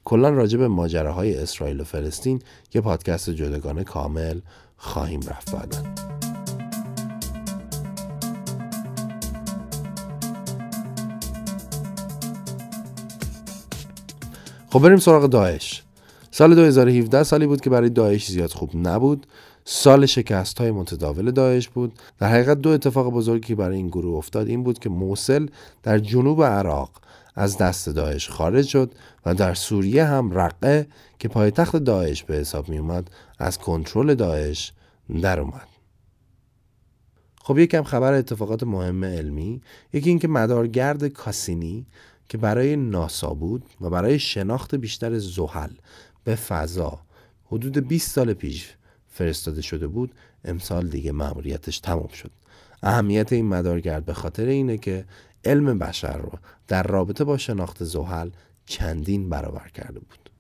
کلا 0.04 0.28
راجع 0.28 0.58
به 0.58 0.68
ماجراهای 0.68 1.36
اسرائیل 1.36 1.80
و 1.80 1.84
فلسطین 1.84 2.42
یه 2.74 2.80
پادکست 2.80 3.30
جدگانه 3.30 3.84
کامل 3.84 4.40
خواهیم 4.76 5.20
رفت 5.20 5.52
بعدن 5.52 5.94
خب 14.70 14.78
بریم 14.78 14.98
سراغ 14.98 15.26
داعش. 15.26 15.82
سال 16.34 16.54
2017 16.54 17.22
سالی 17.22 17.46
بود 17.46 17.60
که 17.60 17.70
برای 17.70 17.90
داعش 17.90 18.30
زیاد 18.30 18.50
خوب 18.50 18.70
نبود. 18.74 19.26
سال 19.64 20.06
شکست 20.06 20.58
های 20.58 20.70
متداول 20.70 21.30
داعش 21.30 21.68
بود. 21.68 21.92
در 22.18 22.28
حقیقت 22.28 22.58
دو 22.60 22.70
اتفاق 22.70 23.10
بزرگی 23.10 23.46
که 23.46 23.54
برای 23.54 23.76
این 23.76 23.88
گروه 23.88 24.16
افتاد 24.16 24.48
این 24.48 24.62
بود 24.62 24.78
که 24.78 24.88
موسل 24.88 25.46
در 25.82 25.98
جنوب 25.98 26.42
عراق 26.42 26.90
از 27.34 27.58
دست 27.58 27.88
داعش 27.88 28.28
خارج 28.28 28.66
شد 28.66 28.94
و 29.26 29.34
در 29.34 29.54
سوریه 29.54 30.04
هم 30.04 30.30
رقه 30.30 30.86
که 31.18 31.28
پایتخت 31.28 31.76
داعش 31.76 32.24
به 32.24 32.34
حساب 32.34 32.68
می 32.68 32.78
اومد 32.78 33.10
از 33.38 33.58
کنترل 33.58 34.14
داعش 34.14 34.72
در 35.22 35.40
اومد. 35.40 35.68
خب 37.42 37.58
یکم 37.58 37.82
خبر 37.82 38.12
اتفاقات 38.12 38.62
مهم 38.62 39.04
علمی. 39.04 39.60
یکی 39.92 40.10
اینکه 40.10 40.28
مدارگرد 40.28 41.06
کاسینی 41.06 41.86
که 42.28 42.38
برای 42.38 42.76
ناسا 42.76 43.34
بود 43.34 43.64
و 43.80 43.90
برای 43.90 44.18
شناخت 44.18 44.74
بیشتر 44.74 45.18
زحل 45.18 45.70
به 46.24 46.34
فضا. 46.34 47.00
حدود 47.44 47.88
20 47.88 48.10
سال 48.10 48.34
پیش 48.34 48.74
فرستاده 49.08 49.62
شده 49.62 49.86
بود. 49.86 50.14
امسال 50.44 50.88
دیگه 50.88 51.12
مأموریتش 51.12 51.78
تمام 51.78 52.08
شد. 52.08 52.30
اهمیت 52.82 53.32
این 53.32 53.48
مدارگرد 53.48 54.04
به 54.04 54.14
خاطر 54.14 54.46
اینه 54.46 54.78
که 54.78 55.04
علم 55.44 55.78
بشر 55.78 56.16
رو 56.16 56.32
در 56.68 56.82
رابطه 56.82 57.24
با 57.24 57.38
شناخت 57.38 57.84
زحل 57.84 58.30
چندین 58.66 59.28
برابر 59.28 59.68
کرده 59.68 60.00
بود. 60.00 60.30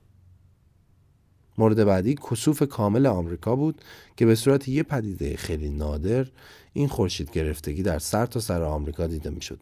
مورد 1.58 1.84
بعدی 1.84 2.14
کسوف 2.14 2.62
کامل 2.62 3.06
آمریکا 3.06 3.56
بود 3.56 3.82
که 4.16 4.26
به 4.26 4.34
صورت 4.34 4.68
یه 4.68 4.82
پدیده 4.82 5.36
خیلی 5.36 5.70
نادر 5.70 6.26
این 6.72 6.88
خورشید 6.88 7.30
گرفتگی 7.30 7.82
در 7.82 7.98
سر 7.98 8.26
تا 8.26 8.40
سر 8.40 8.62
آمریکا 8.62 9.06
دیده 9.06 9.30
می‌شد. 9.30 9.60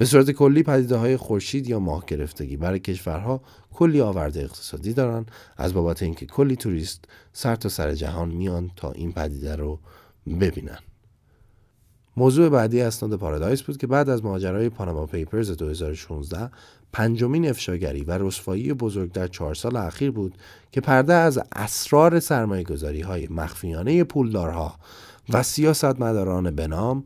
به 0.00 0.06
صورت 0.06 0.30
کلی 0.30 0.62
پدیده 0.62 0.96
های 0.96 1.16
خورشید 1.16 1.68
یا 1.68 1.78
ماه 1.78 2.04
گرفتگی 2.06 2.56
برای 2.56 2.78
کشورها 2.78 3.40
کلی 3.72 4.00
آورده 4.00 4.40
اقتصادی 4.40 4.92
دارن 4.92 5.26
از 5.56 5.74
بابت 5.74 6.02
اینکه 6.02 6.26
کلی 6.26 6.56
توریست 6.56 7.04
سر 7.32 7.56
تا 7.56 7.68
سر 7.68 7.94
جهان 7.94 8.28
میان 8.28 8.70
تا 8.76 8.90
این 8.92 9.12
پدیده 9.12 9.56
رو 9.56 9.78
ببینن. 10.40 10.78
موضوع 12.16 12.48
بعدی 12.48 12.80
اسناد 12.80 13.16
پارادایس 13.16 13.62
بود 13.62 13.76
که 13.76 13.86
بعد 13.86 14.08
از 14.08 14.24
ماجرای 14.24 14.68
پاناما 14.68 15.06
پیپرز 15.06 15.50
2016 15.50 16.50
پنجمین 16.92 17.48
افشاگری 17.48 18.04
و 18.04 18.18
رسوایی 18.18 18.72
بزرگ 18.72 19.12
در 19.12 19.26
چهار 19.26 19.54
سال 19.54 19.76
اخیر 19.76 20.10
بود 20.10 20.34
که 20.72 20.80
پرده 20.80 21.14
از 21.14 21.40
اسرار 21.52 22.20
سرمایه 22.20 22.64
گذاری 22.64 23.00
های 23.00 23.28
مخفیانه 23.30 24.04
پولدارها 24.04 24.74
و 25.28 25.42
سیاستمداران 25.42 26.50
بنام 26.50 27.04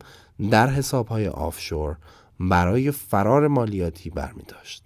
در 0.51 0.67
حساب 0.67 1.07
های 1.07 1.27
آفشور 1.27 1.97
برای 2.39 2.91
فرار 2.91 3.47
مالیاتی 3.47 4.09
برمی 4.09 4.43
داشت. 4.47 4.83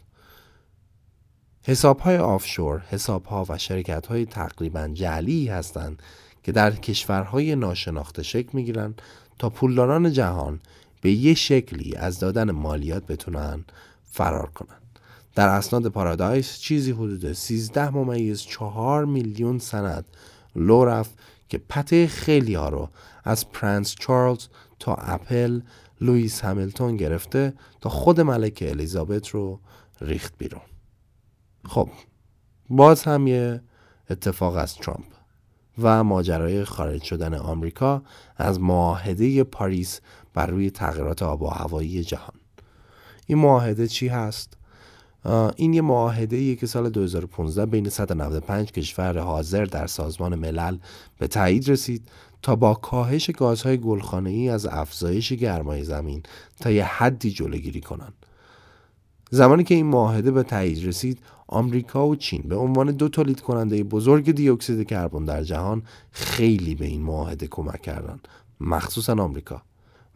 حساب 1.64 2.00
های 2.00 2.18
offshore 2.18 2.80
حساب 2.89 3.26
ها 3.26 3.45
و 3.50 3.58
شرکت 3.58 4.08
های 4.08 4.26
تقریبا 4.26 4.88
جعلی 4.88 5.47
هستند 5.47 6.04
که 6.43 6.52
در 6.52 6.72
کشورهای 6.72 7.56
ناشناخته 7.56 8.24
شکل 8.24 8.50
می 8.54 8.64
گیرند 8.64 9.02
تا 9.39 9.50
پولداران 9.50 10.12
جهان 10.12 10.60
به 11.02 11.12
یه 11.12 11.34
شکلی 11.34 11.95
از 11.95 12.20
دادن 12.20 12.52
مالیات 12.52 13.06
بتونن 13.06 13.66
فرار 14.04 14.50
کنند. 14.50 15.00
در 15.36 15.47
اسناد 15.47 15.88
Paradise 15.88 16.60
چیزی 16.60 16.91
حدود 16.91 17.34
13 17.34 17.89
ممیز 17.89 18.41
4 18.41 19.06
میلیون 19.06 19.60
سند 19.60 20.06
لو 20.56 20.86
رفت 20.86 21.12
که 21.50 21.58
پته 21.58 22.08
خیلی 22.08 22.54
ها 22.54 22.70
رو 22.70 22.89
از 23.24 23.50
پرنس 23.52 23.95
چارلز 24.00 24.47
تا 24.80 24.93
اپل 24.93 25.62
لوئیس 26.02 26.43
همیلتون 26.43 26.97
گرفته 26.97 27.54
تا 27.82 27.89
خود 27.89 28.22
ملکه 28.22 28.70
الیزابت 28.70 29.28
رو 29.28 29.60
ریخت 30.02 30.34
بیرون. 30.38 30.62
خب 31.66 31.89
باز 32.70 33.04
هم 33.04 33.28
یه 33.28 33.62
اتفاق 34.10 34.56
از 34.56 34.76
ترامپ 34.76 35.06
و 35.82 36.04
ماجرای 36.04 36.64
خارج 36.64 37.02
شدن 37.02 37.34
آمریکا 37.34 38.04
از 38.38 38.60
معاهده 38.60 39.43
پاریس 39.43 40.02
بر 40.34 40.45
روی 40.45 40.72
تغییرات 40.72 41.24
آب 41.24 41.41
و 41.41 41.47
هوایی 41.47 42.04
جهان. 42.04 42.36
این 43.28 43.38
معاهده 43.38 43.88
چی 43.88 44.08
هست؟ 44.08 44.58
این 45.56 45.74
یه 45.74 45.82
معاهده 45.82 46.36
ایه 46.36 46.56
که 46.56 46.68
سال 46.68 46.89
2015 46.89 47.66
بین 47.66 47.89
195 47.89 48.72
کشور 48.72 49.18
حاضر 49.18 49.66
در 49.66 49.88
سازمان 49.88 50.36
ملل 50.36 50.78
به 51.20 51.28
تایید 51.28 51.70
رسید 51.70 52.10
تا 52.42 52.56
با 52.56 52.74
کاهش 52.74 53.30
گازهای 53.30 53.78
گلخانه 53.78 54.30
ای 54.30 54.50
از 54.50 54.66
افزایش 54.66 55.34
گرمای 55.34 55.84
زمین 55.84 56.24
تا 56.60 56.72
یه 56.72 56.86
حدی 56.86 57.32
جلوگیری 57.32 57.82
کنند. 57.82 58.14
زمانی 59.32 59.64
که 59.64 59.76
این 59.76 59.86
معاهده 59.86 60.32
به 60.32 60.44
تایید 60.44 60.88
رسید 60.88 61.20
آمریکا 61.48 62.08
و 62.08 62.16
چین 62.16 62.42
به 62.42 62.56
عنوان 62.56 62.92
دو 62.92 63.10
تولید 63.10 63.42
کننده 63.42 63.84
بزرگ 63.84 64.32
دی 64.32 64.50
اکسید 64.50 64.88
کربن 64.88 65.26
در 65.26 65.44
جهان 65.44 65.84
خیلی 66.12 66.76
به 66.76 66.86
این 66.86 67.02
معاهده 67.02 67.48
کمک 67.48 67.82
کردند 67.82 68.28
مخصوصا 68.60 69.14
آمریکا 69.14 69.62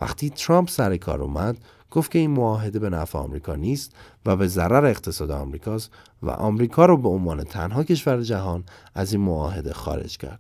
وقتی 0.02 0.30
ترامپ 0.30 0.70
سر 0.70 0.98
کار 0.98 1.22
اومد 1.22 1.58
گفت 1.92 2.12
که 2.12 2.20
این 2.20 2.32
معاهده 2.32 2.80
به 2.80 2.90
نفع 2.90 3.20
آمریکا 3.20 3.56
نیست 3.56 3.96
و 4.26 4.36
به 4.36 4.48
ضرر 4.48 4.86
اقتصاد 4.86 5.32
آمریکاست 5.32 5.92
و 6.24 6.30
آمریکا 6.30 6.86
رو 6.86 6.98
به 6.98 7.10
عنوان 7.10 7.44
تنها 7.44 7.84
کشور 7.84 8.22
جهان 8.22 8.64
از 8.96 9.14
این 9.14 9.22
معاهده 9.22 9.74
خارج 9.74 10.18
کرد 10.18 10.40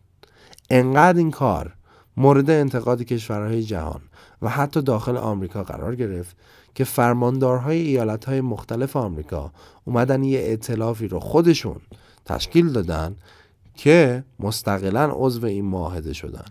انقدر 0.69 1.17
این 1.17 1.31
کار 1.31 1.73
مورد 2.17 2.49
انتقاد 2.49 3.03
کشورهای 3.03 3.63
جهان 3.63 4.01
و 4.41 4.49
حتی 4.49 4.81
داخل 4.81 5.17
آمریکا 5.17 5.63
قرار 5.63 5.95
گرفت 5.95 6.35
که 6.75 6.83
فرماندارهای 6.83 7.77
ایالتهای 7.77 8.41
مختلف 8.41 8.95
آمریکا 8.95 9.51
اومدن 9.85 10.23
یه 10.23 10.39
اعتلافی 10.39 11.07
رو 11.07 11.19
خودشون 11.19 11.81
تشکیل 12.25 12.69
دادن 12.69 13.15
که 13.75 14.23
مستقلا 14.39 15.11
عضو 15.13 15.45
این 15.45 15.65
معاهده 15.65 16.13
شدن 16.13 16.45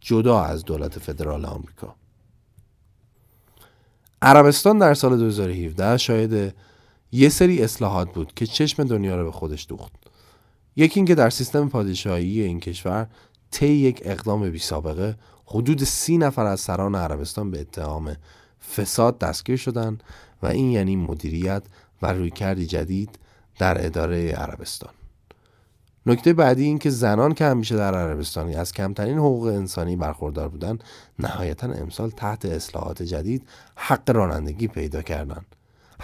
جدا 0.00 0.40
از 0.40 0.64
دولت 0.64 0.98
فدرال 0.98 1.44
آمریکا. 1.44 1.94
عربستان 4.22 4.78
در 4.78 4.94
سال 4.94 5.18
2017 5.18 5.96
شاید 5.96 6.54
یه 7.12 7.28
سری 7.28 7.62
اصلاحات 7.62 8.12
بود 8.12 8.34
که 8.34 8.46
چشم 8.46 8.84
دنیا 8.84 9.16
رو 9.16 9.24
به 9.24 9.32
خودش 9.32 9.66
دوخت. 9.68 9.92
یکی 10.76 11.00
اینکه 11.00 11.14
در 11.14 11.30
سیستم 11.30 11.68
پادشاهی 11.68 12.42
این 12.42 12.60
کشور 12.60 13.06
طی 13.52 13.66
یک 13.66 14.02
اقدام 14.04 14.50
بی 14.50 14.58
سابقه 14.58 15.16
حدود 15.46 15.84
سی 15.84 16.18
نفر 16.18 16.46
از 16.46 16.60
سران 16.60 16.94
عربستان 16.94 17.50
به 17.50 17.60
اتهام 17.60 18.16
فساد 18.76 19.18
دستگیر 19.18 19.56
شدند 19.56 20.02
و 20.42 20.46
این 20.46 20.70
یعنی 20.70 20.96
مدیریت 20.96 21.62
و 22.02 22.12
رویکردی 22.12 22.66
جدید 22.66 23.18
در 23.58 23.86
اداره 23.86 24.32
عربستان. 24.32 24.90
نکته 26.06 26.32
بعدی 26.32 26.64
این 26.64 26.78
که 26.78 26.90
زنان 26.90 27.34
که 27.34 27.44
همیشه 27.44 27.76
در 27.76 27.94
عربستانی 27.94 28.54
از 28.54 28.72
کمترین 28.72 29.18
حقوق 29.18 29.46
انسانی 29.46 29.96
برخوردار 29.96 30.48
بودند 30.48 30.84
نهایتا 31.18 31.66
امسال 31.66 32.10
تحت 32.10 32.44
اصلاحات 32.44 33.02
جدید 33.02 33.48
حق 33.76 34.10
رانندگی 34.10 34.68
پیدا 34.68 35.02
کردند. 35.02 35.46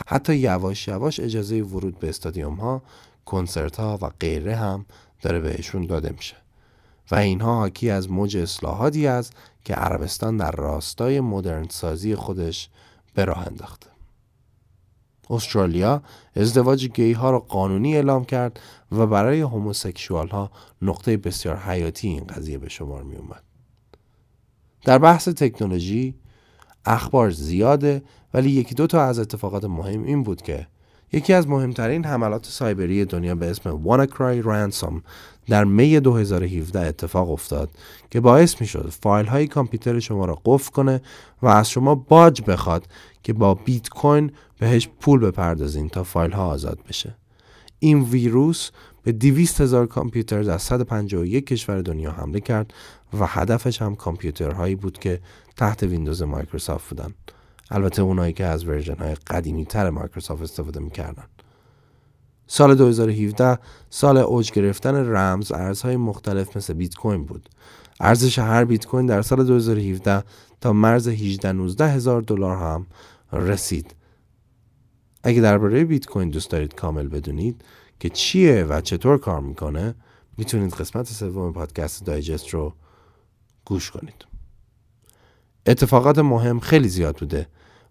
حتی 0.07 0.37
یواش 0.37 0.89
یواش 0.89 1.21
اجازه 1.21 1.63
ورود 1.63 1.99
به 1.99 2.09
استادیوم 2.09 2.55
ها 2.55 2.83
کنسرت 3.25 3.77
ها 3.77 3.99
و 4.03 4.11
غیره 4.21 4.57
هم 4.57 4.87
داره 5.23 5.41
بهشون 5.41 5.87
داده 5.87 6.11
میشه. 6.11 6.37
و 7.11 7.15
اینها 7.15 7.55
حاکی 7.55 7.91
از 7.91 8.11
موج 8.11 8.37
اصلاحاتی 8.37 9.07
است 9.07 9.33
که 9.65 9.75
عربستان 9.75 10.37
در 10.37 10.51
راستای 10.51 11.21
مدرن 11.21 11.67
سازی 11.71 12.15
خودش 12.15 12.69
به 13.15 13.25
راه 13.25 13.47
انداخته 13.47 13.87
استرالیا 15.31 16.03
ازدواج 16.37 16.87
گی 16.89 17.13
ها 17.13 17.31
را 17.31 17.39
قانونی 17.39 17.95
اعلام 17.95 18.25
کرد 18.25 18.61
و 18.93 19.07
برای 19.07 19.41
هموسکشوال 19.41 20.29
ها 20.29 20.51
نقطه 20.83 21.17
بسیار 21.17 21.57
حیاتی 21.57 22.09
این 22.09 22.25
قضیه 22.25 22.59
به 22.59 22.69
شمار 22.69 23.03
می 23.03 23.17
اومد. 23.17 23.43
در 24.85 24.99
بحث 24.99 25.29
تکنولوژی 25.29 26.15
اخبار 26.85 27.31
زیاده 27.31 28.03
ولی 28.35 28.51
یکی 28.51 28.75
دو 28.75 28.87
تا 28.87 29.03
از 29.03 29.19
اتفاقات 29.19 29.65
مهم 29.65 30.05
این 30.05 30.23
بود 30.23 30.43
که 30.43 30.67
یکی 31.13 31.33
از 31.33 31.49
مهمترین 31.49 32.05
حملات 32.05 32.47
سایبری 32.47 33.05
دنیا 33.05 33.35
به 33.35 33.51
اسم 33.51 33.83
WannaCry 33.85 34.45
رانسوم 34.45 35.03
در 35.49 35.65
می 35.65 36.01
2017 36.01 36.81
اتفاق 36.81 37.31
افتاد 37.31 37.71
که 38.11 38.21
باعث 38.21 38.61
می 38.61 38.67
شد 38.67 38.93
فایل 39.03 39.27
های 39.27 39.47
کامپیوتر 39.47 40.01
شما 40.01 40.25
را 40.25 40.39
قفل 40.45 40.71
کنه 40.71 41.01
و 41.43 41.47
از 41.47 41.71
شما 41.71 41.95
باج 41.95 42.43
بخواد 42.43 42.87
که 43.23 43.33
با 43.33 43.55
بیت 43.55 43.89
کوین 43.89 44.33
بهش 44.59 44.89
پول 45.01 45.21
بپردازین 45.21 45.89
تا 45.89 46.03
فایل 46.03 46.33
ها 46.33 46.47
آزاد 46.47 46.79
بشه. 46.89 47.17
این 47.79 48.03
ویروس 48.03 48.71
به 49.03 49.13
200 49.13 49.61
هزار 49.61 49.87
کامپیوتر 49.87 50.43
در 50.43 50.59
151 50.59 51.47
کشور 51.47 51.83
دنیا 51.83 52.11
حمله 52.11 52.41
کرد 52.41 52.75
و 53.21 53.27
هدفش 53.27 53.83
هم 53.83 53.97
کامپیوترهایی 53.97 54.75
بود 54.75 54.99
که 54.99 55.21
تحت 55.57 55.83
ویندوز 55.83 56.23
مایکروسافت 56.23 56.89
بودن. 56.89 57.15
البته 57.71 58.03
اونایی 58.03 58.33
که 58.33 58.45
از 58.45 58.65
version 58.65 58.95
های 58.95 59.15
قدیمی 59.15 59.65
تر 59.65 59.91
مایکروسافت 59.91 60.43
استفاده 60.43 60.81
می‌کردن. 60.81 61.25
سال 62.47 62.75
2017 62.75 63.59
سال 63.91 64.17
اوج 64.17 64.53
گرفتن 64.53 64.95
رمز 64.95 65.53
ارزهای 65.53 65.97
مختلف 65.97 66.57
مثل 66.57 66.73
بیت 66.73 66.95
کوین 66.95 67.25
بود. 67.25 67.49
ارزش 68.01 68.39
هر 68.39 68.65
بیت 68.65 68.87
کوین 68.87 69.07
در 69.07 69.23
سال 69.23 69.45
2017 69.45 70.25
تا 70.61 70.73
مرز 70.73 71.09
18 71.09 71.53
19 71.53 71.89
هزار 71.89 72.23
دلار 72.23 72.57
هم 72.57 72.87
رسید. 73.33 73.95
اگه 75.23 75.41
درباره 75.41 75.85
بیت 75.85 76.07
کوین 76.07 76.31
دوست 76.31 76.51
دارید 76.51 76.75
کامل 76.75 77.09
بدونید 77.09 77.65
که 78.01 78.09
چیه 78.09 78.65
و 78.65 78.81
چطور 78.81 79.19
کار 79.19 79.41
می‌کنه 79.41 79.95
می‌تونید 80.37 80.75
قسمت 80.75 81.07
سوم 81.07 81.53
پادکست 81.53 82.07
دایجست 82.07 82.49
رو 82.49 82.73
گوش 83.65 83.91
کنید. 83.91 84.25
اتفاقات 85.67 86.19
مهم 86.19 86.61
خیلی 86.61 86.89
زیاد 86.89 87.17
بوده. 87.17 87.47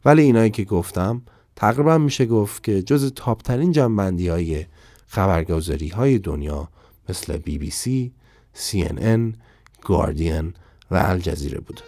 ولی 0.05 0.21
اینایی 0.21 0.49
که 0.49 0.63
گفتم 0.63 1.21
تقریبا 1.55 1.97
میشه 1.97 2.25
گفت 2.25 2.63
که 2.63 2.81
جز 2.81 3.13
تاپترین 3.15 3.71
جنبندی 3.71 4.27
های 4.27 4.65
خبرگزاری 5.07 5.87
های 5.87 6.19
دنیا 6.19 6.69
مثل 7.09 7.37
بی 7.37 7.57
بی 7.57 7.69
سی، 7.69 8.11
سی 8.53 8.83
ان 8.83 9.35
گاردین 9.81 10.53
و 10.91 10.95
الجزیره 10.95 11.59
بود. 11.59 11.81